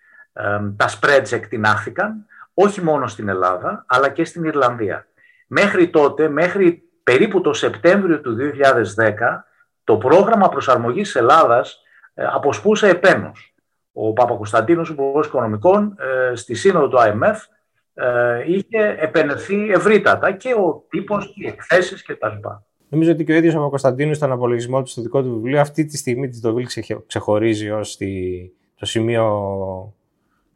τα 0.76 0.88
spreads 0.88 1.32
εκτινάχθηκαν, 1.32 2.26
όχι 2.54 2.82
μόνο 2.82 3.06
στην 3.06 3.28
Ελλάδα, 3.28 3.84
αλλά 3.88 4.08
και 4.08 4.24
στην 4.24 4.44
Ιρλανδία. 4.44 5.06
Μέχρι 5.46 5.90
τότε, 5.90 6.28
μέχρι 6.28 6.82
περίπου 7.02 7.40
το 7.40 7.52
Σεπτέμβριο 7.52 8.20
του 8.20 8.36
2010, 8.36 9.46
το 9.84 9.96
πρόγραμμα 9.96 10.48
προσαρμογής 10.48 11.12
της 11.12 11.20
Ελλάδας 11.20 11.76
ε, 11.76 11.81
αποσπούσε 12.14 12.88
επένος. 12.88 13.54
Ο 13.92 14.12
Παπακοσταντίνος, 14.12 14.90
ο 14.90 14.92
Υπουργός 14.92 15.26
Οικονομικών, 15.26 15.96
ε, 16.30 16.34
στη 16.34 16.54
σύνοδο 16.54 16.88
του 16.88 16.98
IMF, 16.98 17.36
ε, 17.94 18.42
είχε 18.46 18.96
επενεθεί 18.98 19.70
ευρύτατα 19.70 20.32
και 20.32 20.54
ο 20.54 20.84
τύπος 20.88 21.26
και 21.26 21.32
οι 21.36 21.46
εκθέσεις 21.46 22.02
κτλ. 22.04 22.48
Νομίζω 22.88 23.12
ότι 23.12 23.24
και 23.24 23.32
ο 23.32 23.34
ίδιος 23.34 23.54
ο 23.54 23.68
Κωνσταντίνο 23.68 24.14
στον 24.14 24.32
απολογισμό 24.32 24.82
του 24.82 24.90
στο 24.90 25.02
δικό 25.02 25.22
του 25.22 25.34
βιβλίο 25.34 25.60
αυτή 25.60 25.84
τη 25.84 25.96
στιγμή 25.96 26.28
της 26.28 26.40
Ντοβίλ 26.40 26.66
ξεχωρίζει 27.06 27.70
ως 27.70 27.98
το 28.74 28.86
σημείο, 28.86 29.24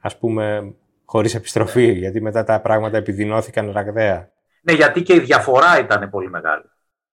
ας 0.01 0.19
πούμε, 0.19 0.75
χωρίς 1.05 1.35
επιστροφή, 1.35 1.93
γιατί 1.93 2.21
μετά 2.21 2.45
τα 2.45 2.61
πράγματα 2.61 2.97
επιδεινώθηκαν 2.97 3.71
ραγδαία. 3.73 4.31
Ναι, 4.63 4.73
γιατί 4.73 5.03
και 5.03 5.15
η 5.15 5.19
διαφορά 5.19 5.79
ήταν 5.79 6.11
πολύ 6.11 6.31
μεγάλη. 6.31 6.65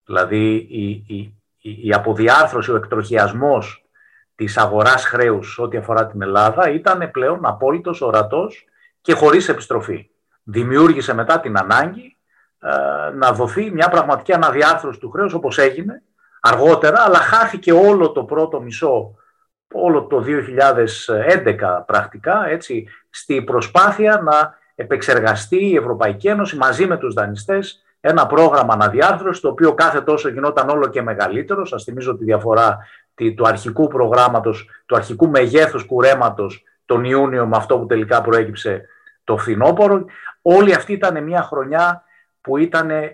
Δηλαδή 0.06 0.56
η, 0.56 0.90
η, 1.08 1.34
η 1.88 1.94
αποδιάρθρωση, 1.94 2.72
ο 2.72 2.76
εκτροχιασμός 2.76 3.83
της 4.44 4.58
αγοράς 4.58 5.06
χρέους 5.06 5.60
ό,τι 5.60 5.78
αφορά 5.78 6.08
την 6.08 6.22
Ελλάδα 6.22 6.70
ήταν 6.70 7.12
πλέον 7.12 7.40
απόλυτος, 7.46 8.02
ορατός 8.02 8.66
και 9.02 9.14
χωρίς 9.14 9.50
επιστροφή. 9.50 10.10
Δημιούργησε 10.44 11.14
μετά 11.14 11.40
την 11.40 11.58
ανάγκη 11.58 12.18
ε, 12.60 12.70
να 13.16 13.32
δοθεί 13.32 13.72
μια 13.72 13.90
πραγματική 13.90 14.34
αναδιάρθρωση 14.34 15.00
του 15.00 15.10
χρέους 15.10 15.34
όπως 15.34 15.58
έγινε 15.58 16.02
αργότερα, 16.42 17.02
αλλά 17.02 17.18
χάθηκε 17.18 17.74
όλο 17.74 18.12
το 18.12 18.24
πρώτο 18.24 18.62
μισό, 18.62 19.16
όλο 19.74 20.04
το 20.04 20.24
2011 20.28 21.84
πρακτικά, 21.86 22.48
έτσι, 22.48 22.88
στη 23.10 23.42
προσπάθεια 23.42 24.22
να 24.24 24.58
επεξεργαστεί 24.76 25.70
η 25.70 25.76
Ευρωπαϊκή 25.76 26.28
Ένωση 26.28 26.58
μαζί 26.58 26.88
με 26.88 26.98
τους 26.98 27.14
δανειστές 27.14 27.84
ένα 28.06 28.28
πρόγραμμα 28.28 28.74
αναδιάρθρωσης, 28.74 29.42
το 29.42 29.50
οποίο 29.50 29.74
κάθε 29.74 30.02
τόσο 30.02 30.30
γινόταν 30.30 30.70
όλο 30.70 30.88
και 30.88 31.02
μεγαλύτερο. 31.02 31.66
Σας 31.66 31.84
θυμίζω 31.84 32.18
τη 32.18 32.24
διαφορά 32.24 32.78
του 33.36 33.48
αρχικού 33.48 33.88
προγράμματος, 33.88 34.70
του 34.86 34.96
αρχικού 34.96 35.30
μεγέθους 35.30 35.84
κουρέματος 35.84 36.64
τον 36.86 37.04
Ιούνιο 37.04 37.48
με 37.48 37.58
αυτό 37.58 37.80
που 37.80 37.86
τελικά 37.86 38.22
προέκυψε 38.22 38.86
το 39.24 39.38
φθινόπωρο. 39.38 40.06
Όλη 40.42 40.74
αυτή 40.74 40.94
ήταν 40.94 41.24
μια 41.24 41.42
χρονιά 41.42 42.04
που 42.42 42.58
ήταν 42.58 42.90
ε, 42.90 43.14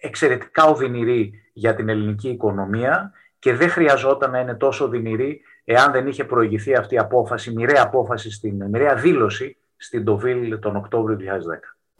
εξαιρετικά 0.00 0.64
οδυνηρή 0.64 1.32
για 1.52 1.74
την 1.74 1.88
ελληνική 1.88 2.28
οικονομία 2.28 3.12
και 3.38 3.54
δεν 3.54 3.68
χρειαζόταν 3.68 4.30
να 4.30 4.40
είναι 4.40 4.54
τόσο 4.54 4.84
οδυνηρή 4.84 5.40
εάν 5.64 5.92
δεν 5.92 6.06
είχε 6.06 6.24
προηγηθεί 6.24 6.74
αυτή 6.74 6.94
η 6.94 6.98
απόφαση, 6.98 7.52
μοιραία 7.52 7.82
απόφαση, 7.82 8.30
στην, 8.30 8.64
μοιραία 8.64 8.94
δήλωση 8.94 9.56
στην 9.76 10.04
Τοβίλ 10.04 10.58
τον 10.58 10.76
Οκτώβριο 10.76 11.16
2010. 11.16 11.20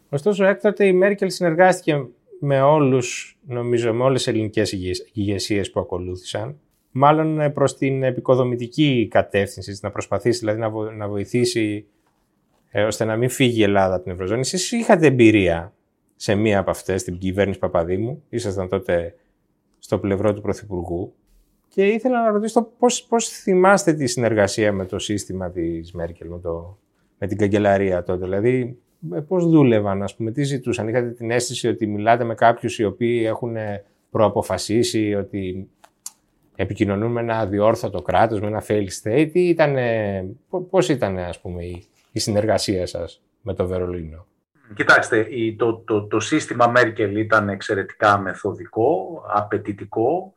Ωστόσο, 0.09 0.45
έκτοτε 0.45 0.85
η 0.85 0.93
Μέρκελ 0.93 1.29
συνεργάστηκε 1.29 2.07
με 2.39 2.61
όλους, 2.61 3.37
νομίζω, 3.47 3.93
με 3.93 4.03
όλες 4.03 4.23
τις 4.23 4.33
ελληνικές 4.33 4.71
ηγεσίες 5.13 5.71
που 5.71 5.79
ακολούθησαν. 5.79 6.59
Μάλλον 7.01 7.39
ε, 7.39 7.49
προς 7.49 7.77
την 7.77 8.03
επικοδομητική 8.03 9.07
κατεύθυνση, 9.11 9.79
να 9.81 9.91
προσπαθήσει 9.91 10.39
δηλαδή 10.39 10.59
να 10.97 11.07
βοηθήσει 11.07 11.85
ε, 12.71 12.83
ώστε 12.83 13.05
να 13.05 13.15
μην 13.15 13.29
φύγει 13.29 13.59
η 13.59 13.63
Ελλάδα 13.63 13.93
από 13.93 14.03
την 14.03 14.11
Ευρωζώνη. 14.11 14.39
Εσείς 14.39 14.71
είχατε 14.71 15.07
εμπειρία 15.07 15.73
σε 16.15 16.35
μία 16.35 16.59
από 16.59 16.69
αυτές, 16.69 17.03
την 17.03 17.17
κυβέρνηση 17.17 17.59
Παπαδήμου. 17.59 18.23
Ήσασταν 18.29 18.69
τότε 18.69 19.15
στο 19.79 19.99
πλευρό 19.99 20.33
του 20.33 20.41
Πρωθυπουργού. 20.41 21.13
Και 21.67 21.87
ήθελα 21.87 22.23
να 22.23 22.31
ρωτήσω 22.31 22.71
πώς, 22.77 23.03
πώς 23.03 23.27
θυμάστε 23.27 23.93
τη 23.93 24.07
συνεργασία 24.07 24.71
με 24.71 24.85
το 24.85 24.99
σύστημα 24.99 25.51
της 25.51 25.91
Μέρκελ, 25.93 26.27
με, 26.27 26.39
το, 26.39 26.77
με 27.17 27.27
την 27.27 27.37
καγκελαρία 27.37 28.03
τότε. 28.03 28.23
Δηλαδή, 28.23 28.77
ε, 29.13 29.19
πώς 29.19 29.49
δούλευαν, 29.49 30.03
ας 30.03 30.15
πούμε, 30.15 30.31
τι 30.31 30.43
ζητούσαν. 30.43 30.87
Είχατε 30.87 31.09
την 31.09 31.31
αίσθηση 31.31 31.67
ότι 31.67 31.87
μιλάτε 31.87 32.23
με 32.23 32.35
κάποιους 32.35 32.79
οι 32.79 32.83
οποίοι 32.83 33.23
έχουν 33.25 33.55
προαποφασίσει 34.09 35.13
ότι 35.13 35.69
επικοινωνούν 36.61 37.11
με 37.11 37.21
ένα 37.21 37.37
αδιόρθωτο 37.37 38.01
κράτος, 38.01 38.39
με 38.41 38.47
ένα 38.47 38.63
fail 38.67 38.85
state 39.03 39.29
ή 39.33 39.47
ήταν, 39.47 39.75
πώς 40.69 40.89
ήταν, 40.89 41.17
ας 41.17 41.39
πούμε, 41.39 41.63
η, 41.63 41.87
η 42.11 42.19
συνεργασία 42.19 42.85
σας 42.85 43.21
με 43.41 43.53
το 43.53 43.67
Βερολίνο; 43.67 44.25
Κοιτάξτε, 44.73 45.27
το, 45.57 45.75
το, 45.75 46.03
το 46.03 46.19
σύστημα 46.19 46.67
Μέρκελ 46.67 47.15
ήταν 47.15 47.49
εξαιρετικά 47.49 48.17
μεθοδικό, 48.17 49.23
απαιτητικό, 49.33 50.33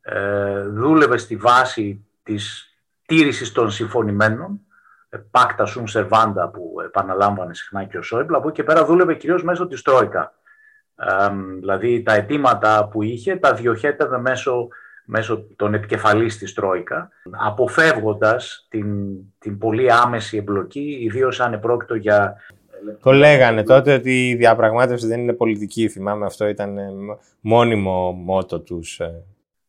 ε, 0.00 0.60
δούλευε 0.60 1.16
στη 1.16 1.36
βάση 1.36 2.06
της 2.22 2.74
τήρησης 3.06 3.52
των 3.52 3.70
συμφωνημένων, 3.70 4.60
πάκτα 5.30 5.66
σουν 5.66 5.86
σερβάντα 5.86 6.48
που 6.48 6.74
επαναλάμβανε 6.84 7.54
συχνά 7.54 7.84
και 7.84 7.98
ο 7.98 8.02
Σόιμπλ, 8.02 8.34
από 8.34 8.48
εκεί 8.48 8.56
και 8.56 8.64
πέρα 8.64 8.84
δούλευε 8.84 9.14
κυρίως 9.14 9.44
μέσω 9.44 9.66
της 9.66 9.82
Τρόικα. 9.82 10.34
δηλαδή 11.58 12.02
τα 12.02 12.12
αιτήματα 12.12 12.88
που 12.88 13.02
είχε 13.02 13.36
τα 13.36 13.54
διοχέτευε 13.54 14.18
μέσω, 14.18 14.68
μέσω 15.04 15.46
των 15.56 15.74
επικεφαλής 15.74 16.38
της 16.38 16.54
Τρόικα, 16.54 17.10
αποφεύγοντας 17.30 18.66
την, 18.70 19.16
την 19.38 19.58
πολύ 19.58 19.92
άμεση 19.92 20.36
εμπλοκή, 20.36 20.98
ιδίως 21.00 21.40
αν 21.40 21.52
επρόκειτο 21.52 21.94
για 21.94 22.36
το 23.02 23.12
λέγανε 23.12 23.62
τότε 23.62 23.94
ότι 23.94 24.28
η 24.28 24.34
διαπραγμάτευση 24.34 25.06
δεν 25.06 25.20
είναι 25.20 25.32
πολιτική. 25.32 25.88
Θυμάμαι 25.88 26.26
αυτό 26.26 26.48
ήταν 26.48 26.78
μόνιμο 27.40 28.12
μότο 28.12 28.60
τους. 28.60 29.00
Ε. 29.00 29.22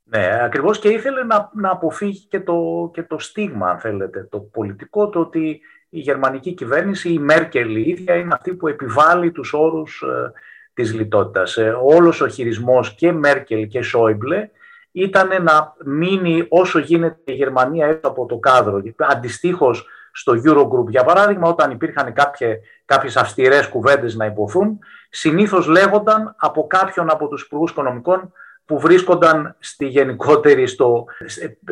Ναι, 0.03 0.39
ακριβώς 0.43 0.79
και 0.79 0.89
ήθελε 0.89 1.23
να, 1.23 1.51
να 1.53 1.69
αποφύγει 1.69 2.25
και 2.29 2.39
το, 2.39 2.89
και 2.93 3.03
το 3.03 3.19
στίγμα, 3.19 3.69
αν 3.69 3.79
θέλετε, 3.79 4.27
το 4.31 4.39
πολιτικό, 4.39 5.09
το 5.09 5.19
ότι 5.19 5.59
η 5.89 5.99
γερμανική 5.99 6.53
κυβέρνηση, 6.53 7.13
η 7.13 7.19
Μέρκελ 7.19 7.75
η 7.75 7.89
ίδια, 7.89 8.15
είναι 8.15 8.33
αυτή 8.33 8.53
που 8.53 8.67
επιβάλλει 8.67 9.31
τους 9.31 9.53
όρους 9.53 10.01
ε, 10.01 10.31
της 10.73 10.93
λιτότητας. 10.93 11.57
Ε, 11.57 11.77
όλος 11.83 12.21
ο 12.21 12.27
χειρισμός 12.27 12.95
και 12.95 13.11
Μέρκελ 13.11 13.67
και 13.67 13.81
Σόιμπλε 13.81 14.49
ήταν 14.95 15.43
να 15.43 15.73
μείνει 15.85 16.45
όσο 16.49 16.79
γίνεται 16.79 17.31
η 17.31 17.35
Γερμανία 17.35 17.87
έξω 17.87 18.09
από 18.09 18.25
το 18.25 18.37
κάδρο. 18.37 18.81
Αντιστοίχως 18.97 19.87
στο 20.11 20.33
Eurogroup, 20.45 20.87
για 20.89 21.03
παράδειγμα, 21.03 21.49
όταν 21.49 21.71
υπήρχαν 21.71 22.13
κάποιες, 22.13 22.57
κάποιες 22.85 23.17
αυστηρές 23.17 23.67
κουβέντες 23.67 24.15
να 24.15 24.25
υποθούν, 24.25 24.79
συνήθως 25.09 25.67
λέγονταν 25.67 26.35
από 26.37 26.67
κάποιον 26.67 27.09
από 27.09 27.27
τους 27.27 27.41
υπουργούς 27.41 27.71
οικονομικών 27.71 28.31
που 28.65 28.79
βρίσκονταν 28.79 29.55
στη 29.59 29.85
γενικότερη 29.85 30.67
στο, 30.67 31.05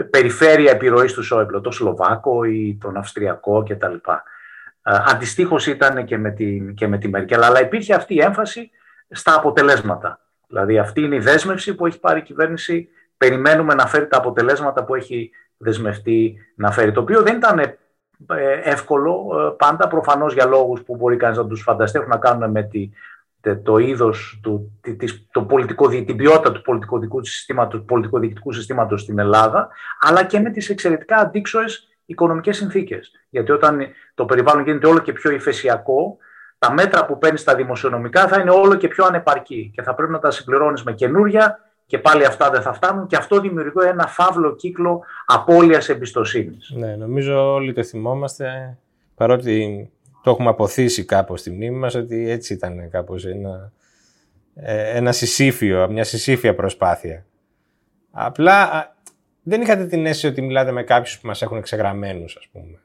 περιφέρεια 0.09 0.71
επιρροής 0.71 1.13
του 1.13 1.23
Σόιμπλο, 1.23 1.61
το 1.61 1.71
Σλοβάκο 1.71 2.43
ή 2.43 2.77
τον 2.81 2.97
Αυστριακό 2.97 3.63
κτλ. 3.69 3.95
Αντιστοίχως 4.81 5.67
ήταν 5.67 6.05
και 6.05 6.17
με, 6.17 6.31
την, 6.31 6.73
και 6.73 6.87
με 6.87 6.97
τη 6.97 7.07
Μέρκελ, 7.07 7.43
αλλά 7.43 7.61
υπήρχε 7.61 7.93
αυτή 7.93 8.13
η 8.13 8.21
έμφαση 8.21 8.71
στα 9.09 9.35
αποτελέσματα. 9.35 10.19
Δηλαδή 10.47 10.77
αυτή 10.77 11.01
είναι 11.01 11.15
η 11.15 11.19
δέσμευση 11.19 11.75
που 11.75 11.85
έχει 11.85 11.99
πάρει 11.99 12.19
η 12.19 12.23
κυβέρνηση. 12.23 12.89
Περιμένουμε 13.23 13.73
να 13.73 13.87
φέρει 13.87 14.07
τα 14.07 14.17
αποτελέσματα 14.17 14.83
που 14.83 14.95
έχει 14.95 15.31
δεσμευτεί 15.57 16.37
να 16.55 16.71
φέρει. 16.71 16.91
Το 16.91 17.01
οποίο 17.01 17.21
δεν 17.21 17.35
ήταν 17.35 17.59
ε, 17.59 17.75
εύκολο 18.63 19.27
ε, 19.39 19.55
πάντα, 19.57 19.87
προφανώς 19.87 20.33
για 20.33 20.45
λόγους 20.45 20.81
που 20.81 20.95
μπορεί 20.95 21.17
κανείς 21.17 21.37
να 21.37 21.47
τους 21.47 21.61
φανταστεί, 21.61 21.97
έχουν 21.97 22.09
να 22.09 22.17
κάνουν 22.17 22.51
με 22.51 22.63
τη 22.63 22.89
το 23.63 23.77
είδος, 23.77 24.39
του, 24.43 24.81
το 25.31 25.41
πολιτικό, 25.41 25.87
την 25.87 26.15
ποιότητα 26.15 26.51
του 26.51 26.61
πολιτικοδιοικητικού 26.61 27.25
συστήματος, 27.25 27.83
πολιτικοδιοικητικού 27.85 28.51
συστήματος 28.51 29.01
στην 29.01 29.19
Ελλάδα, 29.19 29.69
αλλά 29.99 30.23
και 30.23 30.39
με 30.39 30.49
τις 30.49 30.69
εξαιρετικά 30.69 31.17
αντίξωες 31.17 31.87
οικονομικές 32.05 32.57
συνθήκες. 32.57 33.11
Γιατί 33.29 33.51
όταν 33.51 33.87
το 34.13 34.25
περιβάλλον 34.25 34.63
γίνεται 34.63 34.87
όλο 34.87 34.99
και 34.99 35.13
πιο 35.13 35.31
ηφαισιακό, 35.31 36.17
τα 36.57 36.73
μέτρα 36.73 37.05
που 37.05 37.17
παίρνεις 37.17 37.41
στα 37.41 37.55
δημοσιονομικά 37.55 38.27
θα 38.27 38.39
είναι 38.39 38.51
όλο 38.51 38.75
και 38.75 38.87
πιο 38.87 39.05
ανεπαρκή 39.05 39.71
και 39.75 39.81
θα 39.81 39.93
πρέπει 39.95 40.11
να 40.11 40.19
τα 40.19 40.31
συμπληρώνεις 40.31 40.83
με 40.83 40.93
καινούρια 40.93 41.59
και 41.93 41.99
πάλι 41.99 42.25
αυτά 42.25 42.49
δεν 42.49 42.61
θα 42.61 42.73
φτάνουν 42.73 43.07
και 43.07 43.15
αυτό 43.15 43.39
δημιουργεί 43.39 43.87
ένα 43.87 44.07
φαύλο 44.07 44.55
κύκλο 44.55 45.03
απώλειας 45.25 45.89
εμπιστοσύνης. 45.89 46.71
Ναι, 46.75 46.95
νομίζω 46.95 47.53
όλοι 47.53 47.73
το 47.73 47.83
θυμόμαστε, 47.83 48.77
παρότι 49.15 49.89
το 50.23 50.29
έχουμε 50.29 50.49
αποθήσει 50.49 51.05
κάπως 51.05 51.39
στη 51.39 51.51
μνήμη 51.51 51.77
μας 51.77 51.95
ότι 51.95 52.29
έτσι 52.29 52.53
ήταν 52.53 52.89
κάπως 52.89 53.25
ένα, 53.25 53.71
ε, 54.55 54.97
ένα 54.97 55.11
συσήφιο, 55.11 55.87
μια 55.89 56.03
συσήφια 56.03 56.55
προσπάθεια. 56.55 57.25
Απλά 58.11 58.95
δεν 59.43 59.61
είχατε 59.61 59.85
την 59.85 60.05
αίσθηση 60.05 60.27
ότι 60.27 60.41
μιλάτε 60.41 60.71
με 60.71 60.83
κάποιους 60.83 61.19
που 61.19 61.27
μας 61.27 61.41
έχουν 61.41 61.57
εξεγραμμένους, 61.57 62.35
ας 62.35 62.47
πούμε. 62.51 62.79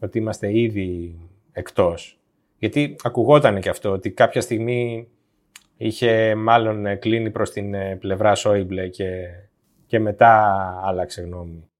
Ότι 0.00 0.18
είμαστε 0.18 0.58
ήδη 0.58 1.18
εκτός. 1.52 2.18
Γιατί 2.58 2.96
ακουγόταν 3.02 3.60
και 3.60 3.68
αυτό, 3.68 3.90
ότι 3.90 4.10
κάποια 4.10 4.40
στιγμή 4.40 5.08
είχε 5.82 6.34
μάλλον 6.34 6.98
κλείνει 6.98 7.30
προς 7.30 7.50
την 7.50 7.74
ε, 7.74 7.96
πλευρά 8.00 8.34
Σόιμπλε 8.34 8.88
και, 8.88 9.06
και 9.86 10.00
μετά 10.00 10.54
άλλαξε 10.84 11.22
γνώμη. 11.22 11.70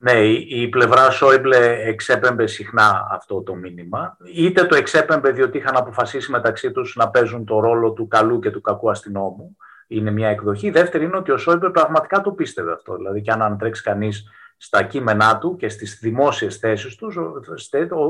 Ναι, 0.00 0.12
η 0.48 0.68
πλευρά 0.68 1.10
Σόιμπλε 1.10 1.82
εξέπεμπε 1.82 2.46
συχνά 2.46 3.08
αυτό 3.10 3.42
το 3.42 3.54
μήνυμα. 3.54 4.16
Είτε 4.34 4.64
το 4.64 4.76
εξέπεμπε 4.76 5.30
διότι 5.30 5.58
είχαν 5.58 5.76
αποφασίσει 5.76 6.30
μεταξύ 6.30 6.72
τους 6.72 6.96
να 6.96 7.08
παίζουν 7.10 7.44
το 7.44 7.60
ρόλο 7.60 7.92
του 7.92 8.08
καλού 8.08 8.38
και 8.38 8.50
του 8.50 8.60
κακού 8.60 8.90
αστυνόμου. 8.90 9.56
Είναι 9.86 10.10
μια 10.10 10.28
εκδοχή. 10.28 10.66
Η 10.66 10.70
δεύτερη 10.70 11.04
είναι 11.04 11.16
ότι 11.16 11.30
ο 11.30 11.36
Σόιμπλε 11.36 11.70
πραγματικά 11.70 12.20
το 12.20 12.32
πίστευε 12.32 12.72
αυτό. 12.72 12.96
Δηλαδή, 12.96 13.20
και 13.20 13.30
αν 13.30 13.42
αντρέξει 13.42 13.82
κανείς 13.82 14.24
στα 14.56 14.82
κείμενά 14.82 15.38
του 15.38 15.56
και 15.56 15.68
στις 15.68 15.98
δημόσιες 16.02 16.56
θέσεις 16.56 16.96
τους, 16.96 17.16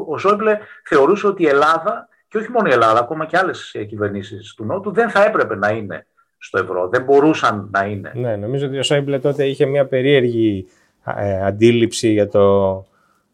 ο 0.09 0.19
Σόιμπλε 0.19 0.59
θεωρούσε 0.85 1.27
ότι 1.27 1.43
η 1.43 1.47
Ελλάδα, 1.47 2.09
και 2.29 2.39
όχι 2.39 2.51
μόνο 2.51 2.69
η 2.69 2.73
Ελλάδα, 2.73 2.99
ακόμα 2.99 3.27
και 3.27 3.37
άλλες 3.37 3.77
κυβερνήσεις 3.89 4.55
του 4.55 4.65
Νότου, 4.65 4.93
δεν 4.93 5.11
θα 5.11 5.25
έπρεπε 5.25 5.57
να 5.57 5.69
είναι 5.69 6.07
στο 6.39 6.59
ευρώ. 6.59 6.89
Δεν 6.89 7.05
μπορούσαν 7.05 7.69
να 7.73 7.85
είναι. 7.85 8.13
Ναι, 8.15 8.37
νομίζω 8.37 8.67
ότι 8.67 8.79
ο 8.79 8.83
Σόιμπλε 8.83 9.19
τότε 9.19 9.45
είχε 9.45 9.67
μια 9.67 9.87
περίεργη 9.87 10.69
ε, 11.17 11.47
αντίληψη 11.47 12.09
για 12.09 12.29
το 12.29 12.87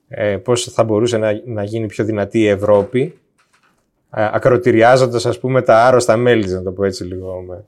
ε, 0.09 0.37
πώς 0.37 0.65
θα 0.65 0.85
μπορούσε 0.85 1.19
να, 1.19 1.41
να 1.45 1.65
γίνει 1.65 1.87
πιο 1.87 2.05
δυνατή 2.05 2.39
η 2.39 2.49
Ευρώπη, 2.49 3.19
ε, 4.11 4.29
ακροτηριάζοντας 4.33 5.27
ας 5.27 5.39
πούμε 5.39 5.63
τα 5.63 5.85
άρρωστα 5.85 6.17
μέλη, 6.17 6.49
να 6.49 6.63
το 6.63 6.73
πω 6.73 6.85
έτσι 6.85 7.05
λίγο 7.05 7.41
με, 7.41 7.65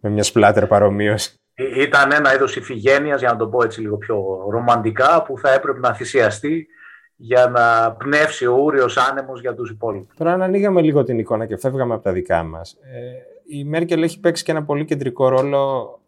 με 0.00 0.10
μια 0.10 0.22
σπλάτερ 0.22 0.66
παρομοίωση. 0.66 1.34
ήταν 1.76 2.12
ένα 2.12 2.34
είδος 2.34 2.56
ηφηγένειας, 2.56 3.20
για 3.20 3.30
να 3.30 3.36
το 3.36 3.46
πω 3.46 3.62
έτσι 3.62 3.80
λίγο 3.80 3.96
πιο 3.96 4.46
ρομαντικά, 4.50 5.22
που 5.22 5.38
θα 5.38 5.52
έπρεπε 5.52 5.78
να 5.78 5.94
θυσιαστεί 5.94 6.66
για 7.22 7.46
να 7.46 7.92
πνεύσει 7.92 8.46
ο 8.46 8.60
ούριος 8.62 8.96
άνεμος 8.96 9.40
για 9.40 9.54
τους 9.54 9.70
υπόλοιπους. 9.70 10.16
Τώρα 10.16 10.32
αν 10.32 10.42
ανοίγαμε 10.42 10.80
λίγο 10.80 11.02
την 11.04 11.18
εικόνα 11.18 11.46
και 11.46 11.56
φεύγαμε 11.56 11.94
από 11.94 12.02
τα 12.02 12.12
δικά 12.12 12.42
μας, 12.42 12.72
ε, 12.72 13.56
η 13.58 13.64
Μέρκελ 13.64 14.02
έχει 14.02 14.20
παίξει 14.20 14.44
και 14.44 14.50
ένα 14.50 14.64
πολύ 14.64 14.84
κεντρικό 14.84 15.28
ρόλο 15.28 16.00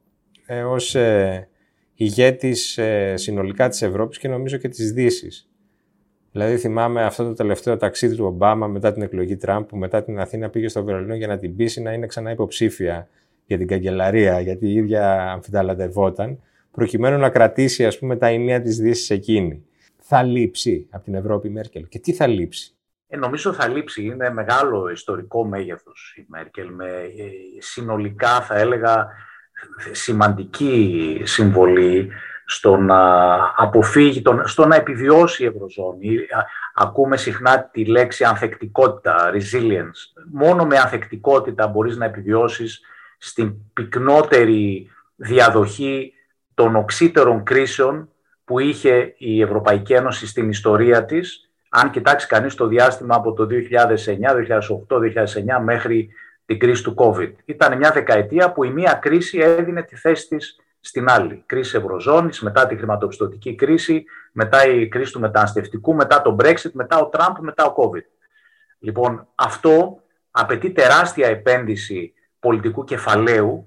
ε, 0.47 0.63
ως 0.63 0.95
ε, 0.95 1.49
ηγέτης 1.95 2.79
ε, 2.79 3.15
συνολικά 3.17 3.69
της 3.69 3.83
Ευρώπης 3.83 4.19
και 4.19 4.29
νομίζω 4.29 4.57
και 4.57 4.69
της 4.69 4.93
Δύσης. 4.93 5.49
Δηλαδή 6.33 6.57
θυμάμαι 6.57 7.05
αυτό 7.05 7.25
το 7.25 7.33
τελευταίο 7.33 7.77
ταξίδι 7.77 8.17
του 8.17 8.25
Ομπάμα 8.25 8.67
μετά 8.67 8.93
την 8.93 9.03
εκλογή 9.03 9.37
Τραμπ 9.37 9.65
που 9.65 9.77
μετά 9.77 10.03
την 10.03 10.21
Αθήνα 10.21 10.49
πήγε 10.49 10.69
στο 10.69 10.85
Βερολίνο 10.85 11.15
για 11.15 11.27
να 11.27 11.39
την 11.39 11.57
πείσει 11.57 11.83
να 11.83 11.93
είναι 11.93 12.07
ξανά 12.07 12.31
υποψήφια 12.31 13.09
για 13.47 13.59
την 13.59 13.67
καγκελαρία, 13.67 14.41
γιατί 14.41 14.67
η 14.67 14.73
ίδια 14.73 15.31
αμφιταλαντευόταν, 15.33 16.39
προκειμένου 16.71 17.19
να 17.19 17.29
κρατήσει 17.29 17.87
ας 17.87 17.99
πούμε 17.99 18.17
τα 18.17 18.27
ενία 18.27 18.63
της 18.63 18.77
Δύσης 18.77 19.11
εκείνη. 19.11 19.65
Θα 20.15 20.23
λείψει 20.23 20.89
από 20.91 21.05
την 21.05 21.15
Ευρώπη 21.15 21.49
η 21.49 21.51
Μέρκελ 21.51 21.89
και 21.89 21.99
τι 21.99 22.13
θα 22.13 22.27
λείψει; 22.27 22.77
Ε, 23.09 23.17
νομίζω 23.17 23.53
θα 23.53 23.69
λείψει. 23.69 24.05
Είναι 24.05 24.31
μεγάλο 24.31 24.89
ιστορικό 24.89 25.45
μέγεθος 25.45 26.15
η 26.17 26.25
Μέρκελ 26.29 26.71
με 26.71 26.87
ε, 26.87 27.31
συνολικά 27.59 28.41
θα 28.41 28.59
έλεγα 28.59 29.09
σημαντική 29.93 31.21
συμβολή 31.25 32.11
στο 32.45 32.77
να 32.77 33.35
αποφύγει, 33.57 34.23
στο 34.45 34.67
να 34.67 34.77
επιβιώσει 34.77 35.43
η 35.43 35.47
Ευρωζώνη. 35.47 36.17
Ακούμε 36.75 37.17
συχνά 37.17 37.69
τη 37.73 37.85
λέξη 37.85 38.25
ανθεκτικότητα, 38.25 39.31
resilience. 39.33 40.23
Μόνο 40.33 40.65
με 40.65 40.79
ανθεκτικότητα 40.79 41.67
μπορείς 41.67 41.97
να 41.97 42.05
επιβιώσεις 42.05 42.81
στην 43.19 43.55
πυκνότερη 43.73 44.91
διαδοχή 45.17 46.13
των 46.55 46.77
οξύτερων 46.77 47.43
κρίσεων 47.43 48.07
που 48.45 48.59
είχε 48.59 49.15
η 49.19 49.41
Ευρωπαϊκή 49.41 49.93
Ένωση 49.93 50.27
στην 50.27 50.49
ιστορία 50.49 51.05
της, 51.05 51.51
αν 51.69 51.91
κοιτάξει 51.91 52.27
κανείς 52.27 52.55
το 52.55 52.67
διάστημα 52.67 53.15
από 53.15 53.33
το 53.33 53.47
2009, 53.51 54.35
2008, 54.89 54.99
2009 54.99 55.63
μέχρι 55.63 56.09
την 56.45 56.59
κρίση 56.59 56.83
του 56.83 56.95
COVID. 56.99 57.33
Ήταν 57.45 57.77
μια 57.77 57.91
δεκαετία 57.91 58.53
που 58.53 58.65
η 58.65 58.71
μία 58.71 58.93
κρίση 58.93 59.39
έδινε 59.39 59.83
τη 59.83 59.97
θέση 59.97 60.29
της 60.29 60.61
στην 60.81 61.09
άλλη. 61.09 61.43
Κρίση 61.47 61.77
Ευρωζώνης, 61.77 62.41
μετά 62.41 62.67
τη 62.67 62.77
χρηματοπιστωτική 62.77 63.55
κρίση, 63.55 64.05
μετά 64.33 64.67
η 64.67 64.89
κρίση 64.89 65.13
του 65.13 65.21
μεταναστευτικού, 65.21 65.95
μετά 65.95 66.23
το 66.23 66.37
Brexit, 66.41 66.71
μετά 66.73 66.99
ο 66.99 67.07
Τραμπ, 67.07 67.37
μετά 67.41 67.65
ο 67.65 67.75
COVID. 67.77 68.05
Λοιπόν, 68.79 69.29
αυτό 69.35 70.03
απαιτεί 70.31 70.71
τεράστια 70.71 71.29
επένδυση 71.29 72.13
πολιτικού 72.39 72.85
κεφαλαίου, 72.85 73.67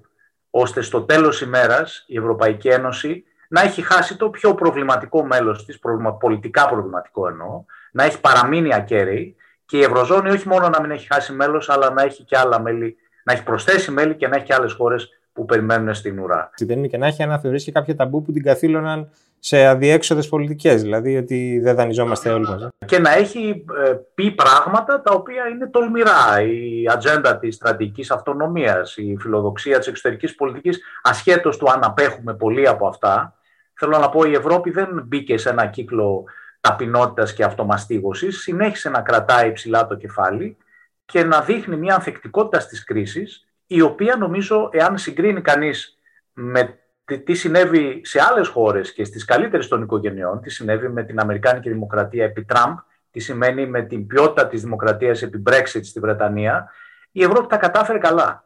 ώστε 0.50 0.80
στο 0.80 1.02
τέλος 1.02 1.40
ημέρας 1.40 2.04
η 2.06 2.16
Ευρωπαϊκή 2.16 2.68
Ένωση 2.68 3.24
να 3.48 3.60
έχει 3.60 3.82
χάσει 3.82 4.16
το 4.16 4.30
πιο 4.30 4.54
προβληματικό 4.54 5.26
μέλος 5.26 5.64
της, 5.64 5.78
πολιτικά 6.18 6.68
προβληματικό 6.68 7.28
εννοώ, 7.28 7.64
να 7.92 8.04
έχει 8.04 8.20
παραμείνει 8.20 8.74
ακέραιη 8.74 9.36
και 9.66 9.76
η 9.76 9.82
Ευρωζώνη 9.82 10.30
όχι 10.30 10.48
μόνο 10.48 10.68
να 10.68 10.80
μην 10.80 10.90
έχει 10.90 11.06
χάσει 11.06 11.32
μέλος, 11.32 11.68
αλλά 11.68 11.90
να 11.90 12.02
έχει 12.02 12.22
και 12.22 12.38
άλλα 12.38 12.60
μέλη, 12.60 12.96
να 13.24 13.32
έχει 13.32 13.42
προσθέσει 13.42 13.90
μέλη 13.90 14.14
και 14.14 14.28
να 14.28 14.36
έχει 14.36 14.44
και 14.44 14.54
άλλες 14.54 14.72
χώρες 14.72 15.08
που 15.36 15.44
περιμένουν 15.44 15.94
στην 15.94 16.18
ουρά. 16.18 16.50
Δεν 16.58 16.78
είναι 16.78 16.86
και 16.86 16.96
να 16.96 17.06
έχει 17.06 17.22
αναθεωρήσει 17.22 17.64
και 17.64 17.72
κάποια 17.72 17.96
ταμπού 17.96 18.22
που 18.22 18.32
την 18.32 18.42
καθήλωναν 18.42 19.10
σε 19.38 19.66
αδιέξοδες 19.66 20.28
πολιτικές, 20.28 20.82
δηλαδή 20.82 21.16
ότι 21.16 21.60
δεν 21.62 21.74
δανειζόμαστε 21.74 22.30
όλοι 22.30 22.46
μαζί. 22.46 22.68
Και 22.86 22.98
να 22.98 23.14
έχει 23.14 23.64
ε, 23.84 23.92
πει 24.14 24.30
πράγματα 24.30 25.02
τα 25.02 25.14
οποία 25.14 25.48
είναι 25.48 25.66
τολμηρά. 25.66 26.40
Η 26.40 26.84
ατζέντα 26.92 27.38
της 27.38 27.54
στρατηγικής 27.54 28.10
αυτονομίας, 28.10 28.96
η 28.96 29.16
φιλοδοξία 29.20 29.78
της 29.78 29.86
εξωτερικής 29.86 30.34
πολιτικής, 30.34 30.80
ασχέτως 31.02 31.56
του 31.56 31.70
αν 31.70 31.84
απέχουμε 31.84 32.34
πολύ 32.34 32.68
από 32.68 32.86
αυτά. 32.86 33.38
Θέλω 33.74 33.98
να 33.98 34.08
πω, 34.08 34.24
η 34.24 34.32
Ευρώπη 34.32 34.70
δεν 34.70 35.02
μπήκε 35.06 35.38
σε 35.38 35.48
ένα 35.48 35.66
κύκλο 35.66 36.24
ταπεινότητας 36.60 37.32
και 37.32 37.44
αυτομαστίγωσης. 37.44 38.40
Συνέχισε 38.40 38.88
να 38.88 39.00
κρατάει 39.00 39.52
ψηλά 39.52 39.86
το 39.86 39.94
κεφάλι 39.94 40.56
και 41.04 41.24
να 41.24 41.40
δείχνει 41.40 41.76
μια 41.76 41.94
ανθεκτικότητα 41.94 42.60
στις 42.60 42.84
κρίσεις, 42.84 43.45
η 43.66 43.80
οποία 43.80 44.16
νομίζω, 44.16 44.68
εάν 44.72 44.98
συγκρίνει 44.98 45.40
κανείς 45.40 45.98
με 46.32 46.78
τι 47.24 47.34
συνέβη 47.34 48.00
σε 48.04 48.20
άλλες 48.22 48.48
χώρες 48.48 48.92
και 48.92 49.04
στις 49.04 49.24
καλύτερες 49.24 49.68
των 49.68 49.82
οικογενειών, 49.82 50.40
τι 50.40 50.50
συνέβη 50.50 50.88
με 50.88 51.04
την 51.04 51.20
Αμερικάνικη 51.20 51.68
Δημοκρατία 51.68 52.24
επί 52.24 52.44
Τραμπ, 52.44 52.76
τι 53.10 53.20
σημαίνει 53.20 53.66
με 53.66 53.82
την 53.82 54.06
ποιότητα 54.06 54.46
της 54.46 54.62
δημοκρατίας 54.62 55.22
επί 55.22 55.42
Brexit 55.50 55.80
στη 55.82 56.00
Βρετανία, 56.00 56.70
η 57.12 57.22
Ευρώπη 57.22 57.46
τα 57.46 57.56
κατάφερε 57.56 57.98
καλά. 57.98 58.44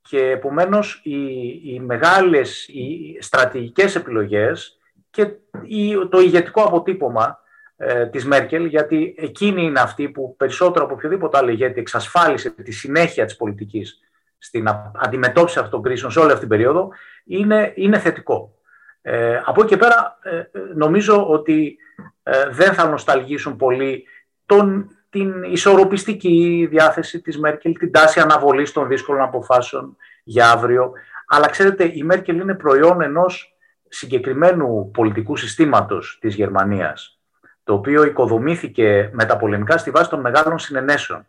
Και 0.00 0.30
επομένως 0.30 1.00
οι, 1.04 1.22
οι 1.64 1.80
μεγάλες 1.80 2.68
οι 2.68 3.16
στρατηγικές 3.20 3.94
επιλογές 3.94 4.78
και 5.10 5.26
το 6.10 6.20
ηγετικό 6.20 6.62
αποτύπωμα 6.62 7.38
ε, 7.76 8.06
της 8.06 8.24
Μέρκελ, 8.24 8.64
γιατί 8.64 9.14
εκείνη 9.18 9.62
είναι 9.62 9.80
αυτή 9.80 10.08
που 10.08 10.34
περισσότερο 10.36 10.84
από 10.84 10.94
οποιοδήποτε 10.94 11.38
άλλο 11.38 11.50
ηγέτη 11.50 11.80
εξασφάλισε 11.80 12.50
τη 12.50 12.72
συνέχεια 12.72 13.24
της 13.24 13.36
πολιτικής 13.36 14.00
στην 14.38 14.68
αντιμετώπιση 14.94 15.58
αυτών 15.58 15.70
των 15.70 15.82
κρίσεων 15.82 16.10
σε 16.12 16.18
όλη 16.18 16.28
αυτή 16.28 16.40
την 16.40 16.48
περίοδο 16.48 16.90
είναι, 17.24 17.72
είναι 17.76 17.98
θετικό. 17.98 18.52
Ε, 19.02 19.40
από 19.44 19.60
εκεί 19.60 19.70
και 19.70 19.76
πέρα 19.76 20.18
ε, 20.22 20.42
νομίζω 20.74 21.28
ότι 21.28 21.78
ε, 22.22 22.48
δεν 22.50 22.74
θα 22.74 22.88
νοσταλγήσουν 22.88 23.56
πολύ 23.56 24.04
τον, 24.46 24.90
την 25.10 25.42
ισορροπιστική 25.42 26.66
διάθεση 26.70 27.20
της 27.20 27.38
Μέρκελ, 27.38 27.78
την 27.78 27.92
τάση 27.92 28.20
αναβολής 28.20 28.72
των 28.72 28.88
δύσκολων 28.88 29.22
αποφάσεων 29.22 29.96
για 30.24 30.50
αύριο. 30.50 30.92
Αλλά 31.26 31.48
ξέρετε, 31.48 31.90
η 31.94 32.02
Μέρκελ 32.02 32.40
είναι 32.40 32.54
προϊόν 32.54 33.00
ενός 33.00 33.56
συγκεκριμένου 33.88 34.90
πολιτικού 34.90 35.36
συστήματος 35.36 36.18
της 36.20 36.34
Γερμανίας, 36.34 37.20
το 37.64 37.72
οποίο 37.72 38.04
οικοδομήθηκε 38.04 39.10
μεταπολεμικά 39.12 39.78
στη 39.78 39.90
βάση 39.90 40.10
των 40.10 40.20
μεγάλων 40.20 40.58
συνενέσεων 40.58 41.26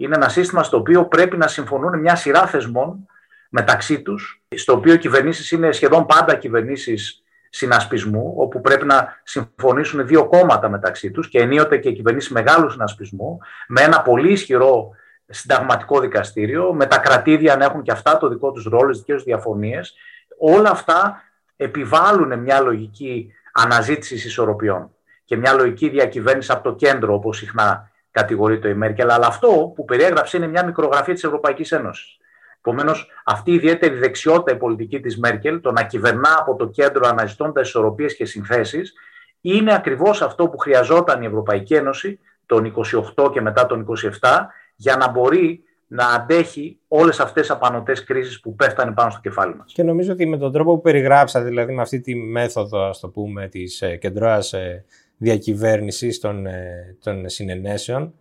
είναι 0.00 0.14
ένα 0.14 0.28
σύστημα 0.28 0.62
στο 0.62 0.76
οποίο 0.76 1.06
πρέπει 1.06 1.36
να 1.36 1.48
συμφωνούν 1.48 1.98
μια 1.98 2.16
σειρά 2.16 2.46
θεσμών 2.46 3.06
μεταξύ 3.48 4.02
τους, 4.02 4.42
στο 4.56 4.72
οποίο 4.72 4.92
οι 4.92 4.98
κυβερνήσεις 4.98 5.50
είναι 5.50 5.72
σχεδόν 5.72 6.06
πάντα 6.06 6.34
κυβερνήσεις 6.34 7.22
συνασπισμού, 7.50 8.34
όπου 8.36 8.60
πρέπει 8.60 8.86
να 8.86 9.20
συμφωνήσουν 9.22 10.06
δύο 10.06 10.26
κόμματα 10.26 10.68
μεταξύ 10.68 11.10
τους 11.10 11.28
και 11.28 11.38
ενίοτε 11.38 11.76
και 11.76 11.92
κυβερνήσεις 11.92 12.30
μεγάλου 12.30 12.70
συνασπισμού, 12.70 13.38
με 13.68 13.82
ένα 13.82 14.02
πολύ 14.02 14.32
ισχυρό 14.32 14.90
συνταγματικό 15.28 16.00
δικαστήριο, 16.00 16.72
με 16.72 16.86
τα 16.86 16.98
κρατήδια 16.98 17.56
να 17.56 17.64
έχουν 17.64 17.82
και 17.82 17.92
αυτά 17.92 18.18
το 18.18 18.28
δικό 18.28 18.52
τους 18.52 18.64
ρόλο, 18.64 18.90
τις 18.90 18.98
δικές 18.98 19.22
διαφωνίες. 19.22 19.94
Όλα 20.38 20.70
αυτά 20.70 21.22
επιβάλλουν 21.56 22.38
μια 22.38 22.60
λογική 22.60 23.32
αναζήτησης 23.52 24.24
ισορροπιών 24.24 24.90
και 25.24 25.36
μια 25.36 25.52
λογική 25.52 25.88
διακυβέρνηση 25.88 26.52
από 26.52 26.62
το 26.62 26.74
κέντρο, 26.74 27.14
όπως 27.14 27.36
συχνά 27.36 27.90
κατηγορείται 28.20 28.68
η 28.68 28.74
Μέρκελ, 28.74 29.10
αλλά 29.10 29.26
αυτό 29.26 29.72
που 29.74 29.84
περιέγραψε 29.84 30.36
είναι 30.36 30.46
μια 30.46 30.64
μικρογραφία 30.64 31.14
της 31.14 31.24
Ευρωπαϊκής 31.24 31.72
Ένωσης. 31.72 32.16
Επομένως, 32.58 33.10
αυτή 33.24 33.50
η 33.50 33.54
ιδιαίτερη 33.54 33.94
δεξιότητα 33.94 34.56
η 34.56 34.58
πολιτική 34.58 35.00
της 35.00 35.18
Μέρκελ, 35.18 35.60
το 35.60 35.72
να 35.72 35.82
κυβερνά 35.82 36.36
από 36.38 36.56
το 36.56 36.66
κέντρο 36.68 37.08
αναζητώντα 37.08 37.60
ισορροπίες 37.60 38.16
και 38.16 38.24
συνθέσεις, 38.24 38.92
είναι 39.40 39.74
ακριβώς 39.74 40.22
αυτό 40.22 40.48
που 40.48 40.58
χρειαζόταν 40.58 41.22
η 41.22 41.26
Ευρωπαϊκή 41.26 41.74
Ένωση 41.74 42.20
τον 42.46 42.74
28 43.16 43.30
και 43.32 43.40
μετά 43.40 43.66
τον 43.66 43.86
27 44.20 44.46
για 44.76 44.96
να 44.96 45.10
μπορεί 45.10 45.62
να 45.86 46.06
αντέχει 46.06 46.78
όλες 46.88 47.20
αυτές 47.20 47.46
τι 47.46 47.52
απανοτές 47.52 48.04
κρίσεις 48.04 48.40
που 48.40 48.54
πέφτανε 48.54 48.92
πάνω 48.92 49.10
στο 49.10 49.20
κεφάλι 49.20 49.54
μας. 49.56 49.72
Και 49.72 49.82
νομίζω 49.82 50.12
ότι 50.12 50.26
με 50.26 50.38
τον 50.38 50.52
τρόπο 50.52 50.74
που 50.74 50.80
περιγράψατε, 50.80 51.44
δηλαδή 51.48 51.74
με 51.74 51.82
αυτή 51.82 52.00
τη 52.00 52.14
μέθοδο, 52.14 52.88
ας 52.88 53.00
το 53.00 53.08
πούμε, 53.08 53.48
της 53.48 53.82
ε, 53.82 53.96
κεντρώας 53.96 54.52
ε, 54.52 54.84
διακυβέρνησης 55.18 56.20
των, 56.20 56.46
ε, 56.46 56.96
των 57.02 57.28
συνενέσεων, 57.28 58.14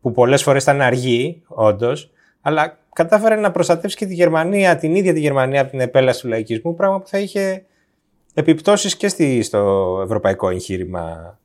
που 0.00 0.12
πολλές 0.12 0.42
φορές 0.42 0.62
ήταν 0.62 0.80
αργή, 0.80 1.42
όντως, 1.46 2.10
αλλά 2.40 2.78
κατάφερε 2.92 3.36
να 3.36 3.50
προστατεύσει 3.50 3.96
και 3.96 4.06
τη 4.06 4.14
Γερμανία, 4.14 4.76
την 4.76 4.94
ίδια 4.94 5.12
τη 5.12 5.20
Γερμανία 5.20 5.60
από 5.60 5.70
την 5.70 5.80
επέλαση 5.80 6.20
του 6.20 6.28
λαϊκισμού, 6.28 6.74
πράγμα 6.74 7.00
που 7.00 7.08
θα 7.08 7.18
είχε 7.18 7.64
επιπτώσεις 8.34 8.96
και 8.96 9.08
στη, 9.08 9.42
στο 9.42 10.00
ευρωπαϊκό 10.04 10.48
εγχείρημα. 10.48 11.38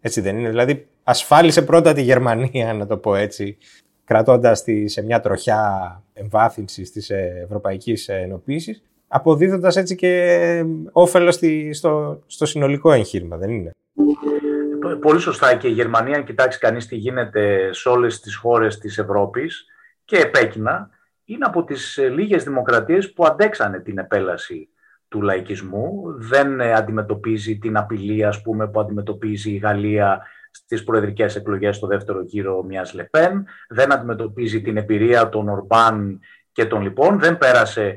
Έτσι 0.00 0.20
δεν 0.20 0.38
είναι; 0.38 0.48
Δηλαδή 0.48 0.86
ασφάλισε 1.02 1.62
πρώτα 1.62 1.92
τη 1.92 2.02
Γερμανία, 2.02 2.74
να 2.74 2.86
το 2.86 2.96
πω 2.96 3.14
έτσι, 3.14 3.56
κρατώντας 4.04 4.62
τη 4.62 4.88
σε 4.88 5.02
μια 5.02 5.20
τροχιά 5.20 6.02
εμβάθυνσης 6.12 6.92
της 6.92 7.10
ευρωπαϊκής 7.44 8.08
ενοποίησης, 8.08 8.82
αποδίδοντας 9.08 9.76
έτσι 9.76 9.94
και 9.94 10.64
όφελος 10.92 11.38
στο, 11.72 12.22
στο 12.26 12.46
συνολικό 12.46 12.92
εγχείρημα, 12.92 13.36
δεν 13.36 13.50
είναι; 13.50 13.70
Πολύ 15.00 15.20
σωστά 15.20 15.54
και 15.54 15.68
η 15.68 15.72
Γερμανία, 15.72 16.16
αν 16.16 16.24
κοιτάξει 16.24 16.58
κανείς 16.58 16.86
τι 16.86 16.96
γίνεται 16.96 17.72
σε 17.72 17.88
όλες 17.88 18.20
τις 18.20 18.36
χώρες 18.36 18.78
της 18.78 18.98
Ευρώπης 18.98 19.66
και 20.04 20.16
επέκεινα, 20.16 20.90
είναι 21.24 21.44
από 21.44 21.64
τις 21.64 21.96
ε, 21.96 22.08
λίγες 22.08 22.44
δημοκρατίες 22.44 23.12
που 23.12 23.26
αντέξανε 23.26 23.80
την 23.80 23.98
επέλαση 23.98 24.68
του 25.08 25.22
λαϊκισμού. 25.22 26.02
Δεν 26.16 26.60
ε, 26.60 26.72
αντιμετωπίζει 26.72 27.58
την 27.58 27.76
απειλή, 27.76 28.24
ας 28.24 28.42
πούμε, 28.42 28.68
που 28.68 28.80
αντιμετωπίζει 28.80 29.50
η 29.50 29.56
Γαλλία 29.56 30.26
στις 30.50 30.84
προεδρικές 30.84 31.36
εκλογές 31.36 31.76
στο 31.76 31.86
δεύτερο 31.86 32.22
γύρο 32.22 32.62
μιας 32.62 32.94
Λεπέν. 32.94 33.46
Δεν 33.68 33.92
αντιμετωπίζει 33.92 34.62
την 34.62 34.76
εμπειρία 34.76 35.28
των 35.28 35.48
Ορμπάν 35.48 36.20
και 36.52 36.64
των 36.64 36.82
λοιπόν. 36.82 37.18
Δεν 37.18 37.38
πέρασε 37.38 37.96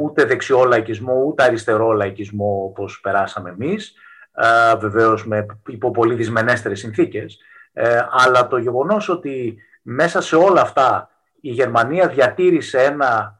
ούτε 0.00 0.24
δεξιό 0.24 0.64
λαϊκισμό, 0.64 1.24
ούτε 1.26 1.42
αριστερό 1.42 1.92
λαϊκισμό 1.92 2.64
όπως 2.64 3.00
περάσαμε 3.00 3.50
εμείς, 3.50 3.94
βεβαίως 4.78 5.26
με 5.26 5.46
υπό 5.68 5.90
πολύ 5.90 6.14
δυσμενέστερες 6.14 6.78
συνθήκες, 6.78 7.38
αλλά 8.10 8.46
το 8.46 8.56
γεγονός 8.56 9.08
ότι 9.08 9.56
μέσα 9.82 10.20
σε 10.20 10.36
όλα 10.36 10.60
αυτά 10.60 11.08
η 11.40 11.50
Γερμανία 11.50 12.08
διατήρησε 12.08 12.78
ένα 12.78 13.38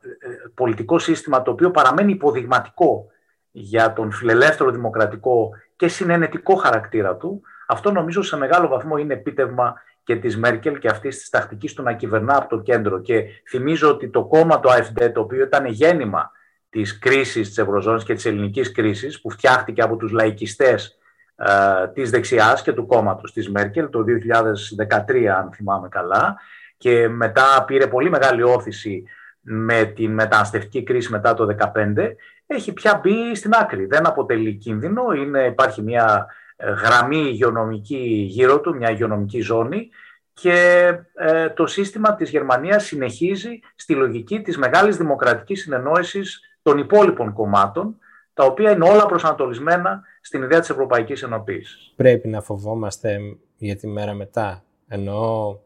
πολιτικό 0.55 0.99
σύστημα 0.99 1.43
το 1.43 1.51
οποίο 1.51 1.71
παραμένει 1.71 2.13
υποδειγματικό 2.13 3.07
για 3.51 3.93
τον 3.93 4.13
φιλελεύθερο 4.13 4.71
δημοκρατικό 4.71 5.51
και 5.77 5.89
συνενετικό 5.89 6.55
χαρακτήρα 6.55 7.17
του, 7.17 7.43
αυτό 7.67 7.93
νομίζω 7.93 8.23
σε 8.23 8.37
μεγάλο 8.37 8.69
βαθμό 8.69 8.97
είναι 8.97 9.15
επίτευγμα 9.15 9.75
και 10.05 10.17
της 10.17 10.37
Μέρκελ 10.39 10.79
και 10.79 10.89
αυτής 10.89 11.19
της 11.19 11.29
τακτικής 11.29 11.75
του 11.75 11.83
να 11.83 11.93
κυβερνά 11.93 12.37
από 12.37 12.49
το 12.49 12.63
κέντρο. 12.63 13.01
Και 13.01 13.25
θυμίζω 13.49 13.91
ότι 13.91 14.09
το 14.09 14.25
κόμμα 14.25 14.61
του 14.61 14.69
AfD, 14.69 15.11
το 15.15 15.21
οποίο 15.21 15.45
ήταν 15.45 15.67
γέννημα 15.67 16.31
της 16.75 16.99
κρίσης 16.99 17.49
της 17.49 17.59
Ευρωζώνης 17.59 18.05
και 18.05 18.15
της 18.15 18.25
ελληνικής 18.25 18.73
κρίσης, 18.73 19.21
που 19.21 19.31
φτιάχτηκε 19.31 19.83
από 19.83 19.97
τους 19.97 20.11
λαϊκιστές 20.11 20.99
ε, 21.37 21.89
της 21.95 22.11
δεξιάς 22.11 22.63
και 22.63 22.73
του 22.73 22.87
κόμματος 22.87 23.33
της 23.33 23.51
Μέρκελ 23.51 23.91
το 23.91 24.05
2013, 24.05 25.25
αν 25.25 25.53
θυμάμαι 25.53 25.89
καλά, 25.89 26.37
και 26.77 27.09
μετά 27.09 27.65
πήρε 27.67 27.87
πολύ 27.87 28.11
μεγάλη 28.11 28.43
όθηση 28.43 29.05
με 29.41 29.85
την 29.85 30.13
μεταναστευτική 30.13 30.83
κρίση 30.83 31.11
μετά 31.11 31.35
το 31.35 31.57
2015, 31.75 32.13
έχει 32.47 32.73
πια 32.73 33.01
μπει 33.03 33.35
στην 33.35 33.53
άκρη. 33.55 33.87
Δεν 33.87 34.07
αποτελεί 34.07 34.55
κίνδυνο, 34.55 35.13
είναι, 35.13 35.45
υπάρχει 35.45 35.83
μια 35.83 36.27
ε, 36.57 36.71
γραμμή 36.71 37.19
υγειονομική 37.19 38.27
γύρω 38.29 38.61
του, 38.61 38.77
μια 38.77 38.91
υγειονομική 38.91 39.41
ζώνη 39.41 39.89
και 40.33 40.91
ε, 41.15 41.49
το 41.49 41.67
σύστημα 41.67 42.15
της 42.15 42.31
Γερμανίας 42.31 42.85
συνεχίζει 42.85 43.61
στη 43.75 43.95
λογική 43.95 44.41
της 44.41 44.57
μεγάλης 44.59 44.97
δημοκρατικής 44.97 45.61
συνεννόησης 45.61 46.54
των 46.65 46.79
υπόλοιπων 46.79 47.33
κομμάτων, 47.33 47.99
τα 48.35 48.45
οποία 48.45 48.71
είναι 48.71 48.89
όλα 48.89 49.07
προσανατολισμένα 49.07 50.03
στην 50.21 50.43
ιδέα 50.43 50.61
της 50.61 50.71
Ευρωπαϊκής 50.71 51.23
Ενοποίησης. 51.23 51.93
Πρέπει 51.97 52.29
να 52.29 52.41
φοβόμαστε 52.41 53.19
για 53.57 53.77
τη 53.77 53.87
μέρα 53.87 54.15
μετά, 54.15 54.65
ενώ 54.89 55.61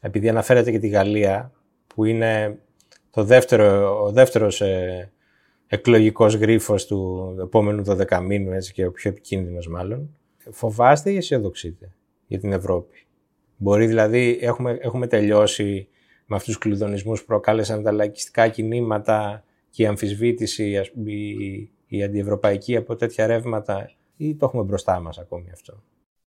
επειδή 0.00 0.28
αναφέρεται 0.28 0.70
και 0.70 0.78
τη 0.78 0.88
Γαλλία, 0.88 1.52
που 1.86 2.04
είναι 2.04 2.58
το 3.10 3.24
δεύτερο, 3.24 3.98
ο 4.04 4.10
δεύτερος 4.10 4.60
ε, 4.60 5.12
εκλογικός 5.66 6.34
γρίφος 6.34 6.86
του 6.86 7.34
επόμενου 7.40 7.82
12 7.86 8.20
μήνου, 8.22 8.52
έτσι 8.52 8.72
και 8.72 8.86
ο 8.86 8.90
πιο 8.90 9.10
επικίνδυνος 9.10 9.68
μάλλον, 9.68 10.16
φοβάστε 10.50 11.10
ή 11.10 11.16
αισιοδοξείτε 11.16 11.92
για 12.26 12.38
την 12.38 12.52
Ευρώπη; 12.52 13.06
Μπορεί 13.56 13.86
δηλαδή, 13.86 14.38
έχουμε, 14.40 14.78
έχουμε 14.80 15.06
τελειώσει 15.06 15.88
με 16.26 16.36
αυτούς 16.36 16.54
τους 16.54 16.62
κλειδονισμούς 16.62 17.20
που 17.20 17.26
προκάλεσαν 17.26 17.82
τα 17.82 17.92
λαϊκιστικά 17.92 18.48
κινήματα 18.48 19.44
και 19.74 19.82
η 19.82 19.86
αμφισβήτηση, 19.86 20.90
η, 21.06 21.70
η 21.86 22.02
αντιευρωπαϊκή 22.04 22.76
από 22.76 22.96
τέτοια 22.96 23.26
ρεύματα 23.26 23.90
ή 24.16 24.36
το 24.36 24.46
έχουμε 24.46 24.62
μπροστά 24.62 25.00
μας 25.00 25.18
ακόμη 25.18 25.50
αυτό; 25.52 25.82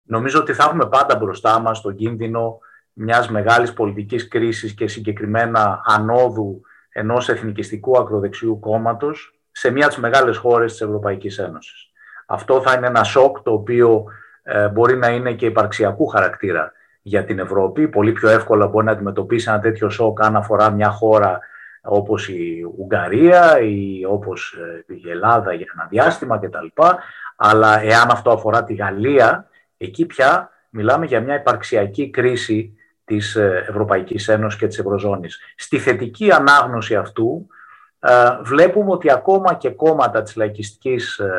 Νομίζω 0.02 0.40
ότι 0.40 0.52
θα 0.52 0.64
έχουμε 0.64 0.86
πάντα 0.88 1.16
μπροστά 1.16 1.58
μας 1.58 1.80
τον 1.80 1.94
κίνδυνο 1.96 2.58
μιας 2.92 3.30
μεγάλης 3.30 3.72
πολιτικής 3.72 4.28
κρίσης 4.28 4.74
και 4.74 4.88
συγκεκριμένα 4.88 5.80
ανόδου 5.84 6.60
ενός 6.92 7.28
εθνικιστικού 7.28 7.98
ακροδεξιού 7.98 8.58
κόμματος 8.58 9.40
σε 9.50 9.70
μια 9.70 9.84
από 9.84 9.94
τις 9.94 10.02
μεγάλες 10.02 10.36
χώρες 10.36 10.72
της 10.72 10.80
Ευρωπαϊκής 10.80 11.38
Ένωσης. 11.38 11.90
Αυτό 12.26 12.60
θα 12.60 12.72
είναι 12.72 12.86
ένα 12.86 13.04
σοκ 13.04 13.40
το 13.40 13.52
οποίο 13.52 14.04
ε, 14.42 14.68
μπορεί 14.68 14.96
να 14.96 15.08
είναι 15.08 15.32
και 15.32 15.46
υπαρξιακού 15.46 16.06
χαρακτήρα 16.06 16.72
για 17.02 17.24
την 17.24 17.38
Ευρώπη. 17.38 17.88
Πολύ 17.88 18.12
πιο 18.12 18.28
εύκολα 18.28 18.66
μπορεί 18.66 18.84
να 18.84 18.92
αντιμετωπίσει 18.92 19.50
ένα 19.50 19.60
τέτοιο 19.60 19.90
σοκ 19.90 20.24
αν 20.24 20.36
αφορά 20.36 20.70
μια 20.70 20.90
χώρα 20.90 21.40
όπως 21.88 22.28
η 22.28 22.72
Ουγγαρία 22.78 23.60
ή 23.60 24.04
όπως 24.04 24.52
ε, 24.88 24.94
η 24.94 25.10
Ελλάδα 25.10 25.52
για 25.52 25.66
ένα 25.74 25.86
διάστημα 25.90 26.38
κτλ. 26.38 26.82
Αλλά 27.36 27.80
εάν 27.82 28.10
αυτό 28.10 28.30
αφορά 28.30 28.64
τη 28.64 28.74
Γαλλία, 28.74 29.48
εκεί 29.76 30.06
πια 30.06 30.50
μιλάμε 30.70 31.06
για 31.06 31.20
μια 31.20 31.34
υπαρξιακή 31.34 32.10
κρίση 32.10 32.78
της 33.04 33.36
ε, 33.36 33.64
Ευρωπαϊκής 33.68 34.28
Ένωσης 34.28 34.58
και 34.58 34.66
της 34.66 34.78
Ευρωζώνης. 34.78 35.38
Στη 35.56 35.78
θετική 35.78 36.32
ανάγνωση 36.32 36.96
αυτού 36.96 37.46
ε, 38.00 38.38
βλέπουμε 38.42 38.90
ότι 38.90 39.12
ακόμα 39.12 39.54
και 39.54 39.70
κόμματα 39.70 40.22
της 40.22 40.36
λαϊκιστικής, 40.36 41.18
ε, 41.18 41.30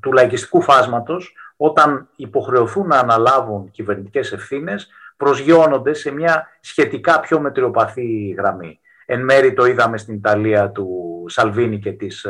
του 0.00 0.12
λαϊκιστικού 0.12 0.62
φάσματος 0.62 1.34
όταν 1.56 2.08
υποχρεωθούν 2.16 2.86
να 2.86 2.98
αναλάβουν 2.98 3.70
κυβερνητικές 3.70 4.32
ευθύνες 4.32 4.88
προσγειώνονται 5.16 5.92
σε 5.94 6.10
μια 6.10 6.48
σχετικά 6.60 7.20
πιο 7.20 7.40
μετριοπαθή 7.40 8.34
γραμμή. 8.38 8.80
Εν 9.06 9.24
μέρη 9.24 9.52
το 9.54 9.64
είδαμε 9.64 9.98
στην 9.98 10.14
Ιταλία 10.14 10.70
του 10.70 10.88
Σαλβίνη 11.28 11.78
και 11.78 11.92
της, 11.92 12.26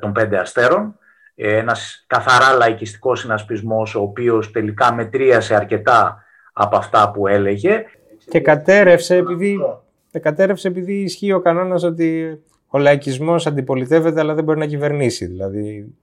των 0.00 0.12
πέντε 0.12 0.38
αστέρων, 0.38 0.98
ένας 1.34 2.04
καθαρά 2.06 2.52
λαϊκιστικός 2.52 3.20
συνασπισμός 3.20 3.94
ο 3.94 4.00
οποίος 4.00 4.50
τελικά 4.50 4.94
μετρίασε 4.94 5.54
αρκετά 5.54 6.24
από 6.52 6.76
αυτά 6.76 7.10
που 7.10 7.26
έλεγε. 7.26 7.84
Και 8.28 8.40
κατέρευσε 8.40 9.16
επειδή, 9.16 9.58
κατέρευσε 10.20 10.68
επειδή 10.68 10.94
ισχύει 10.94 11.32
ο 11.32 11.40
κανόνας 11.40 11.82
ότι 11.82 12.40
ο 12.66 12.78
λαϊκισμός 12.78 13.46
αντιπολιτεύεται 13.46 14.20
αλλά 14.20 14.34
δεν 14.34 14.44
μπορεί 14.44 14.58
να 14.58 14.66
κυβερνήσει. 14.66 15.26
Δηλαδή... 15.26 15.94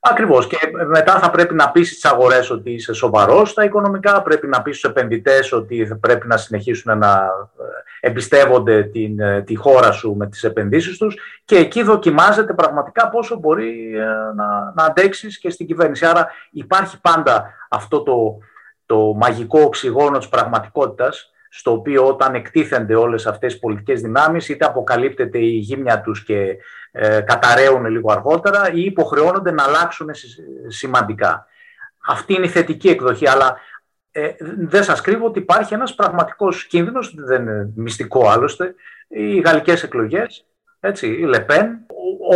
Ακριβώς. 0.00 0.46
Και 0.46 0.56
μετά 0.86 1.18
θα 1.18 1.30
πρέπει 1.30 1.54
να 1.54 1.70
πείσει 1.70 2.00
τι 2.00 2.08
αγορές 2.08 2.50
ότι 2.50 2.70
είσαι 2.70 2.92
σοβαρός 2.92 3.50
στα 3.50 3.64
οικονομικά. 3.64 4.22
Πρέπει 4.22 4.46
να 4.46 4.62
πείσει 4.62 4.82
του 4.82 4.88
επενδυτές 4.88 5.52
ότι 5.52 5.98
πρέπει 6.00 6.26
να 6.26 6.36
συνεχίσουν 6.36 6.98
να 6.98 7.08
ε, 7.08 7.64
εμπιστεύονται 8.04 8.82
την, 8.82 9.20
ε, 9.20 9.42
τη 9.42 9.54
χώρα 9.54 9.92
σου 9.92 10.14
με 10.14 10.28
τις 10.28 10.44
επενδύσεις 10.44 10.98
τους. 10.98 11.16
Και 11.44 11.56
εκεί 11.56 11.82
δοκιμάζεται 11.82 12.54
πραγματικά 12.54 13.08
πόσο 13.08 13.36
μπορεί 13.36 13.96
ε, 13.96 14.04
να, 14.34 14.72
να 14.74 14.84
αντέξεις 14.84 15.38
και 15.38 15.50
στην 15.50 15.66
κυβέρνηση. 15.66 16.06
Άρα 16.06 16.28
υπάρχει 16.50 17.00
πάντα 17.00 17.50
αυτό 17.68 18.02
το, 18.02 18.38
το 18.86 19.14
μαγικό 19.14 19.60
οξυγόνο 19.60 20.18
της 20.18 20.28
πραγματικότητας, 20.28 21.32
στο 21.48 21.72
οποίο 21.72 22.06
όταν 22.06 22.34
εκτίθενται 22.34 22.94
όλες 22.94 23.26
αυτές 23.26 23.54
οι 23.54 23.58
πολιτικές 23.58 24.00
δυνάμεις, 24.00 24.48
είτε 24.48 24.64
αποκαλύπτεται 24.64 25.38
η 25.38 25.56
γύμνια 25.56 26.00
τους 26.00 26.24
και 26.24 26.56
ε, 26.92 27.20
καταραίουν 27.20 27.86
λίγο 27.86 28.12
αργότερα 28.12 28.72
ή 28.72 28.80
υποχρεώνονται 28.80 29.50
να 29.50 29.62
αλλάξουν 29.62 30.08
σημαντικά. 30.68 31.46
Αυτή 32.06 32.34
είναι 32.34 32.46
η 32.46 32.48
θετική 32.48 32.88
εκδοχή, 32.88 33.28
αλλά 33.28 33.56
ε, 34.12 34.30
δεν 34.58 34.82
σας 34.82 35.00
κρύβω 35.00 35.26
ότι 35.26 35.38
υπάρχει 35.38 35.74
ένας 35.74 35.94
πραγματικός 35.94 36.66
κίνδυνος, 36.66 37.14
δεν 37.16 37.42
είναι 37.42 37.72
μυστικό 37.74 38.28
άλλωστε, 38.28 38.74
οι 39.08 39.40
γαλλικές 39.40 39.82
εκλογές, 39.82 40.46
έτσι, 40.80 41.06
η 41.06 41.24
Λεπέν, 41.24 41.78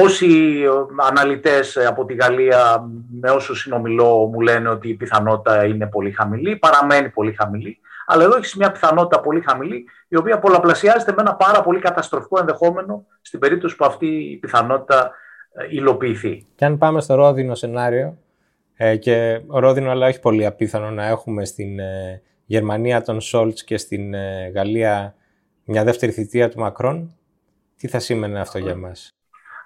όσοι 0.02 0.62
αναλυτές 1.08 1.76
από 1.76 2.04
τη 2.04 2.14
Γαλλία 2.14 2.88
με 3.20 3.30
όσους 3.30 3.60
συνομιλώ 3.60 4.30
μου 4.32 4.40
λένε 4.40 4.68
ότι 4.68 4.88
η 4.88 4.94
πιθανότητα 4.94 5.64
είναι 5.64 5.86
πολύ 5.86 6.10
χαμηλή, 6.10 6.56
παραμένει 6.56 7.08
πολύ 7.08 7.32
χαμηλή, 7.32 7.80
αλλά 8.06 8.24
εδώ 8.24 8.36
έχεις 8.36 8.54
μια 8.54 8.72
πιθανότητα 8.72 9.20
πολύ 9.20 9.40
χαμηλή, 9.40 9.84
η 10.08 10.16
οποία 10.16 10.38
πολλαπλασιάζεται 10.38 11.12
με 11.12 11.20
ένα 11.20 11.34
πάρα 11.34 11.62
πολύ 11.62 11.78
καταστροφικό 11.78 12.38
ενδεχόμενο 12.40 13.06
στην 13.20 13.40
περίπτωση 13.40 13.76
που 13.76 13.84
αυτή 13.84 14.06
η 14.06 14.36
πιθανότητα 14.36 15.10
ε, 15.52 15.66
υλοποιηθεί. 15.68 16.46
Και 16.54 16.64
αν 16.64 16.78
πάμε 16.78 17.00
στο 17.00 17.14
ρόδινο 17.14 17.54
σενάριο, 17.54 18.18
ε, 18.76 18.96
και 18.96 19.40
ρόδινο 19.48 19.90
αλλά 19.90 20.06
όχι 20.06 20.20
πολύ 20.20 20.46
απίθανο 20.46 20.90
να 20.90 21.06
έχουμε 21.06 21.44
στην 21.44 21.78
ε, 21.78 22.22
Γερμανία 22.44 23.02
τον 23.02 23.20
Σόλτς 23.20 23.64
και 23.64 23.76
στην 23.76 24.14
Γαλλία 24.54 25.14
μια 25.64 25.84
δεύτερη 25.84 26.12
θητεία 26.12 26.48
του 26.48 26.60
Μακρόν, 26.60 27.16
τι 27.76 27.88
θα 27.88 27.98
σήμαινε 27.98 28.40
αυτό 28.40 28.58
για 28.58 28.76
μας; 28.76 29.16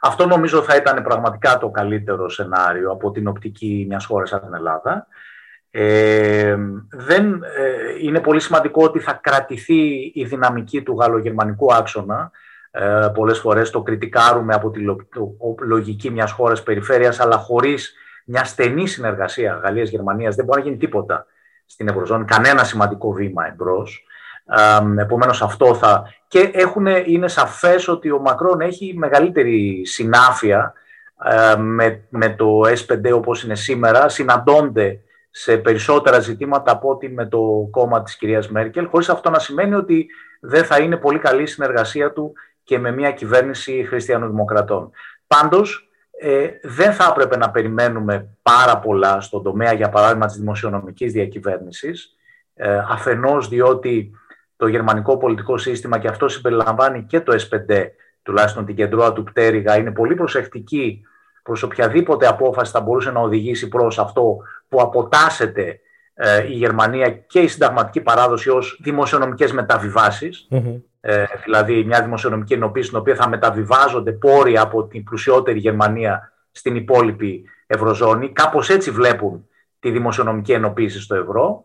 Αυτό 0.01 0.27
νομίζω 0.27 0.63
θα 0.63 0.77
ήταν 0.77 1.03
πραγματικά 1.03 1.59
το 1.59 1.71
καλύτερο 1.71 2.29
σενάριο 2.29 2.91
από 2.91 3.11
την 3.11 3.27
οπτική 3.27 3.85
μιας 3.89 4.05
χώρας 4.05 4.29
σαν 4.29 4.41
την 4.41 4.55
Ελλάδα. 4.55 5.07
Ε, 5.71 6.57
δεν, 6.91 7.33
ε, 7.43 8.07
είναι 8.07 8.21
πολύ 8.21 8.41
σημαντικό 8.41 8.85
ότι 8.85 8.99
θα 8.99 9.13
κρατηθεί 9.13 10.13
η 10.15 10.25
δυναμική 10.25 10.83
του 10.83 10.97
γαλλογερμανικού 11.01 11.75
άξονα. 11.75 12.31
Ε, 12.71 13.09
πολλές 13.15 13.39
φορές 13.39 13.71
το 13.71 13.83
κριτικάρουμε 13.83 14.55
από 14.55 14.71
τη 14.71 14.81
λογική 15.61 16.11
μιας 16.11 16.33
χώρας 16.33 16.63
περιφέρειας, 16.63 17.21
αλλά 17.21 17.37
χωρίς 17.37 17.95
μια 18.31 18.45
στενή 18.45 18.87
συνεργασία 18.87 19.61
Γαλλίας-Γερμανίας 19.63 20.35
δεν 20.35 20.45
μπορεί 20.45 20.61
να 20.61 20.67
γίνει 20.67 20.79
τίποτα 20.79 21.27
στην 21.67 21.89
Ευρωζώνη, 21.89 22.25
κανένα 22.25 22.65
σημαντικό 22.65 23.13
βήμα 23.13 23.47
εμπρός. 23.47 24.05
Επομένως 24.99 25.43
αυτό 25.43 25.75
θα... 25.75 26.15
Και 26.29 26.51
έχουν, 26.53 26.87
είναι 26.87 27.29
σαφές 27.29 27.89
ότι 27.89 28.11
ο 28.11 28.19
Μακρόν 28.19 28.61
έχει 28.61 28.95
μεγαλύτερη 28.97 29.87
συνάφεια 29.87 30.73
ε, 31.25 31.57
με, 31.57 32.03
με 32.09 32.29
το 32.29 32.61
S5 32.61 33.13
όπως 33.15 33.45
είναι 33.45 33.55
σήμερα, 33.55 34.09
συναντώνται 34.09 35.01
σε 35.31 35.57
περισσότερα 35.57 36.19
ζητήματα 36.19 36.73
από 36.73 36.89
ότι 36.89 37.09
με 37.09 37.27
το 37.27 37.69
κόμμα 37.71 38.03
της 38.03 38.17
κυρίας 38.17 38.49
Μέρκελ, 38.49 38.89
χωρίς 38.89 39.09
αυτό 39.09 39.31
να 39.31 39.39
σημαίνει 39.39 39.75
ότι 39.75 40.07
δεν 40.41 40.65
θα 40.65 40.79
είναι 40.79 40.97
πολύ 40.97 41.19
καλή 41.19 41.43
η 41.43 41.47
συνεργασία 41.47 42.13
του 42.13 42.33
και 42.65 42.79
με 42.79 42.91
μια 42.91 43.13
κυβέρνηση 43.13 43.85
χριστιανοδημοκρατών. 43.89 44.91
Πάντως, 45.27 45.90
ε, 46.23 46.49
δεν 46.63 46.93
θα 46.93 47.09
έπρεπε 47.11 47.37
να 47.37 47.51
περιμένουμε 47.51 48.29
πάρα 48.43 48.79
πολλά 48.79 49.21
στον 49.21 49.43
τομέα, 49.43 49.73
για 49.73 49.89
παράδειγμα, 49.89 50.27
της 50.27 50.37
δημοσιονομικής 50.37 51.13
διακυβέρνησης, 51.13 52.17
ε, 52.55 52.79
αφενός 52.89 53.49
διότι 53.49 54.11
το 54.57 54.67
γερμανικό 54.67 55.17
πολιτικό 55.17 55.59
σύστημα 55.59 55.99
και 55.99 56.09
αυτό 56.09 56.29
συμπεριλαμβάνει 56.29 57.05
και 57.05 57.21
το 57.21 57.33
S5 57.33 57.87
τουλάχιστον 58.23 58.65
την 58.65 58.75
κεντρώα 58.75 59.13
του 59.13 59.23
πτέρυγα, 59.23 59.77
είναι 59.77 59.93
πολύ 59.93 60.15
προσεκτική 60.15 61.03
προς 61.43 61.63
οποιαδήποτε 61.63 62.27
απόφαση 62.27 62.73
θα 62.73 62.81
μπορούσε 62.81 63.11
να 63.11 63.21
οδηγήσει 63.21 63.69
προς 63.69 63.99
αυτό 63.99 64.37
που 64.69 64.81
αποτάσσεται 64.81 65.81
ε, 66.15 66.47
η 66.47 66.53
Γερμανία 66.53 67.11
και 67.11 67.41
η 67.41 67.49
συνταγματική 67.49 68.01
παράδοση 68.01 68.51
ως 68.51 68.81
δημοσιονομικές 68.83 69.53
ε, 71.01 71.25
δηλαδή 71.45 71.85
μια 71.85 72.03
δημοσιονομική 72.03 72.55
ενοποίηση 72.55 72.87
στην 72.87 72.99
οποία 72.99 73.15
θα 73.15 73.29
μεταβιβάζονται 73.29 74.13
πόροι 74.13 74.59
από 74.59 74.85
την 74.85 75.05
πλουσιότερη 75.05 75.59
Γερμανία 75.59 76.33
στην 76.51 76.77
υπόλοιπη 76.77 77.45
Ευρωζώνη. 77.67 78.33
Κάπως 78.33 78.71
έτσι 78.71 78.91
βλέπουν 78.91 79.49
τη 79.79 79.91
δημοσιονομική 79.91 80.53
ενοποίηση 80.53 81.01
στο 81.01 81.15
ευρώ. 81.15 81.65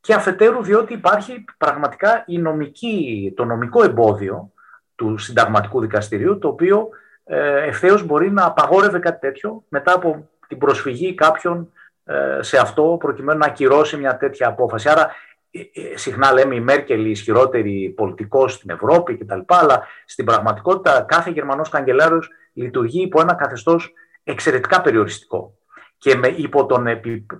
και 0.00 0.14
αφετέρου 0.14 0.62
διότι 0.62 0.92
υπάρχει 0.92 1.44
πραγματικά 1.58 2.24
η 2.26 2.38
νομική, 2.38 3.32
το 3.36 3.44
νομικό 3.44 3.82
εμπόδιο 3.84 4.52
του 4.94 5.18
συνταγματικού 5.18 5.80
δικαστηρίου, 5.80 6.38
το 6.38 6.48
οποίο 6.48 6.88
ε, 7.24 7.66
ευθέως 7.66 8.02
μπορεί 8.02 8.30
να 8.30 8.44
απαγόρευε 8.44 8.98
κάτι 8.98 9.20
τέτοιο 9.20 9.64
μετά 9.68 9.92
από 9.92 10.28
την 10.48 10.58
προσφυγή 10.58 11.14
κάποιων 11.14 11.72
ε, 12.04 12.38
σε 12.42 12.58
αυτό 12.58 12.96
προκειμένου 12.98 13.38
να 13.38 13.46
ακυρώσει 13.46 13.96
μια 13.96 14.16
τέτοια 14.16 14.48
απόφαση. 14.48 14.88
Άρα 14.88 15.02
ε, 15.02 15.10
ε, 15.10 15.31
συχνά 15.94 16.32
λέμε 16.32 16.54
η 16.54 16.60
Μέρκελ 16.60 17.06
η 17.06 17.10
ισχυρότερη 17.10 17.92
πολιτικός 17.96 18.52
στην 18.52 18.70
Ευρώπη 18.70 19.16
κτλ. 19.16 19.40
Αλλά 19.46 19.86
στην 20.04 20.24
πραγματικότητα 20.24 21.04
κάθε 21.08 21.30
Γερμανός 21.30 21.68
καγκελάριος 21.68 22.28
λειτουργεί 22.52 23.02
υπό 23.02 23.20
ένα 23.20 23.34
καθεστώς 23.34 23.92
εξαιρετικά 24.24 24.80
περιοριστικό. 24.80 25.56
Και 25.98 26.14
με, 26.14 26.28
υπό 26.28 26.66
τον, 26.66 26.86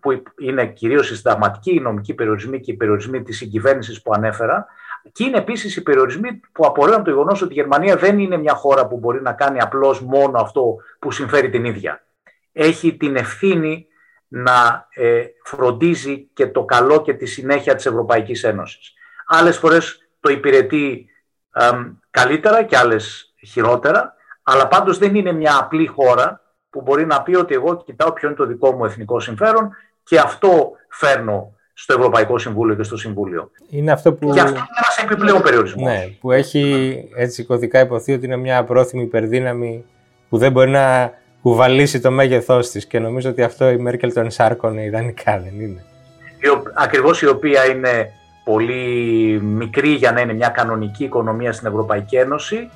που 0.01 0.22
είναι 0.38 0.66
κυρίως 0.66 1.11
οι 1.11 1.16
συνταγματικοί, 1.16 1.75
οι 1.75 1.81
νομικοί 1.81 2.14
περιορισμοί 2.14 2.61
και 2.61 2.70
οι 2.70 2.75
περιορισμοί 2.75 3.22
της 3.22 3.37
συγκυβέρνησης 3.37 4.03
που 4.03 4.12
ανέφερα, 4.14 4.66
και 5.12 5.25
είναι 5.25 5.38
επίσης 5.38 5.77
οι 5.77 5.83
περιορισμοί 5.83 6.40
που 6.53 6.66
απορρέουν 6.66 6.96
από 6.96 7.05
το 7.05 7.11
γεγονός 7.11 7.42
ότι 7.42 7.53
η 7.53 7.55
Γερμανία 7.55 7.96
δεν 7.96 8.18
είναι 8.18 8.37
μια 8.37 8.55
χώρα 8.55 8.87
που 8.87 8.98
μπορεί 8.98 9.22
να 9.22 9.33
κάνει 9.33 9.61
απλώς 9.61 10.01
μόνο 10.01 10.40
αυτό 10.40 10.77
που 10.98 11.11
συμφέρει 11.11 11.51
την 11.51 11.64
ίδια. 11.64 12.05
Έχει 12.53 12.96
την 12.96 13.16
ευθύνη 13.16 13.87
να 14.34 14.88
ε, 14.94 15.24
φροντίζει 15.44 16.28
και 16.32 16.46
το 16.46 16.64
καλό 16.64 17.02
και 17.02 17.14
τη 17.14 17.26
συνέχεια 17.26 17.74
της 17.74 17.86
Ευρωπαϊκής 17.86 18.44
Ένωσης. 18.44 18.92
Άλλες 19.26 19.56
φορές 19.56 20.08
το 20.20 20.30
υπηρετεί 20.30 21.06
καλύτερα 22.10 22.62
και 22.62 22.76
άλλες 22.76 23.34
χειρότερα, 23.46 24.14
αλλά 24.42 24.68
πάντως 24.68 24.98
δεν 24.98 25.14
είναι 25.14 25.32
μια 25.32 25.58
απλή 25.60 25.86
χώρα 25.86 26.40
που 26.70 26.80
μπορεί 26.80 27.06
να 27.06 27.22
πει 27.22 27.34
ότι 27.34 27.54
εγώ 27.54 27.76
κοιτάω 27.76 28.12
ποιο 28.12 28.28
είναι 28.28 28.36
το 28.36 28.46
δικό 28.46 28.72
μου 28.72 28.84
εθνικό 28.84 29.20
συμφέρον 29.20 29.76
και 30.02 30.18
αυτό 30.18 30.72
φέρνω 30.88 31.54
στο 31.72 31.94
Ευρωπαϊκό 31.98 32.38
Συμβούλιο 32.38 32.74
και 32.74 32.82
στο 32.82 32.96
Συμβούλιο. 32.96 33.50
Είναι 33.70 33.92
αυτό 33.92 34.12
που... 34.12 34.32
Και 34.32 34.40
αυτό 34.40 34.56
είναι 34.56 34.66
ένας 34.76 34.98
επιπλέον 35.02 35.42
περιορισμός. 35.42 35.90
Ναι, 35.90 36.06
που 36.20 36.32
έχει 36.32 36.94
έτσι 37.16 37.44
κωδικά 37.44 37.80
υποθεί 37.80 38.12
ότι 38.12 38.26
είναι 38.26 38.36
μια 38.36 38.58
απρόθυμη 38.58 39.02
υπερδύναμη 39.02 39.84
που 40.28 40.38
δεν 40.38 40.52
μπορεί 40.52 40.70
να 40.70 41.12
κουβαλήσει 41.42 42.00
το 42.00 42.11
μέγεθός 42.11 42.70
της. 42.70 42.87
Και 42.87 42.98
νομίζω 42.98 43.31
ότι 43.31 43.42
αυτό 43.42 43.70
η 43.70 43.76
Μέρκελ 43.76 44.12
τον 44.12 44.31
σάρκωνε 44.31 44.85
ιδανικά, 44.85 45.40
δεν 45.44 45.61
είναι; 45.61 45.85
Ακριβώς 46.74 47.22
η 47.22 47.26
οποία 47.26 47.66
είναι 47.66 48.12
πολύ 48.44 49.40
μικρή 49.42 49.88
για 49.88 50.12
να 50.12 50.20
είναι 50.20 50.33
μια 50.35 50.48
κανονική 50.48 51.05
οικονομία 51.05 51.52
στην 51.52 51.66
Ευρωπαϊκή 51.66 52.16
Ένωση 52.16 52.68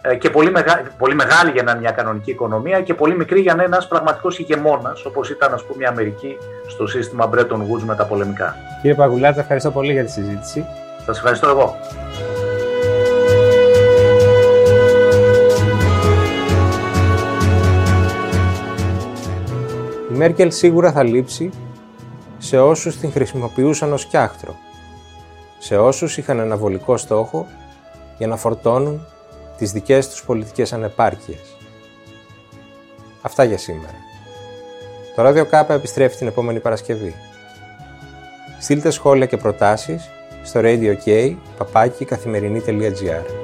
ε, 0.00 0.14
και 0.14 0.30
πολύ, 0.30 0.50
μεγα... 0.50 0.82
πολύ 0.98 1.14
μεγάλη 1.14 1.50
για 1.50 1.62
να 1.62 1.70
είναι 1.70 1.80
μια 1.80 1.90
κανονική 1.90 2.30
οικονομία 2.30 2.80
και 2.80 2.94
πολύ 2.94 3.16
μικρή 3.16 3.40
για 3.40 3.54
να 3.54 3.62
είναι 3.62 3.74
ένας 3.74 3.88
πραγματικός 3.88 4.38
ηγεμόνας, 4.38 5.04
όπως 5.04 5.30
ήταν 5.30 5.54
ας 5.54 5.64
πούμε, 5.64 5.82
η 5.82 5.86
Αμερική 5.86 6.36
στο 6.68 6.86
σύστημα 6.86 7.30
Bretton 7.34 7.58
Woods 7.58 7.82
με 7.86 7.94
τα 7.94 8.06
πολεμικά. 8.06 8.56
Κύριε 8.80 8.96
Παγουλάτα, 8.96 9.40
ευχαριστώ 9.40 9.70
πολύ 9.70 9.92
για 9.92 10.04
τη 10.04 10.10
συζήτηση. 10.10 10.64
Σας 11.06 11.16
ευχαριστώ 11.16 11.48
εγώ. 11.48 11.76
Η 20.14 20.16
Μέρκελ 20.16 20.50
σίγουρα 20.50 20.92
θα 20.92 21.02
λείψει 21.02 21.50
σε 22.38 22.58
όσους 22.58 22.96
την 22.96 23.12
χρησιμοποιούσαν 23.12 23.92
ως 23.92 24.06
κιάχτρο, 24.06 24.56
σε 25.58 25.76
όσους 25.76 26.16
είχαν 26.16 26.40
αναβολικό 26.40 26.96
στόχο 26.96 27.46
για 28.18 28.26
να 28.26 28.36
φορτώνουν 28.36 29.06
τις 29.58 29.72
δικές 29.72 30.08
τους 30.08 30.24
πολιτικές 30.24 30.72
ανεπάρκειες. 30.72 31.56
Αυτά 33.22 33.44
για 33.44 33.58
σήμερα. 33.58 33.94
Το 35.16 35.28
Radio 35.28 35.46
Κάπα 35.48 35.74
επιστρέφει 35.74 36.16
την 36.16 36.26
επόμενη 36.26 36.60
Παρασκευή. 36.60 37.14
Στείλτε 38.60 38.90
σχόλια 38.90 39.26
και 39.26 39.36
προτάσεις 39.36 40.10
στο 40.42 40.60
radio.k, 40.62 41.34
καθημερινή.gr. 42.06 43.43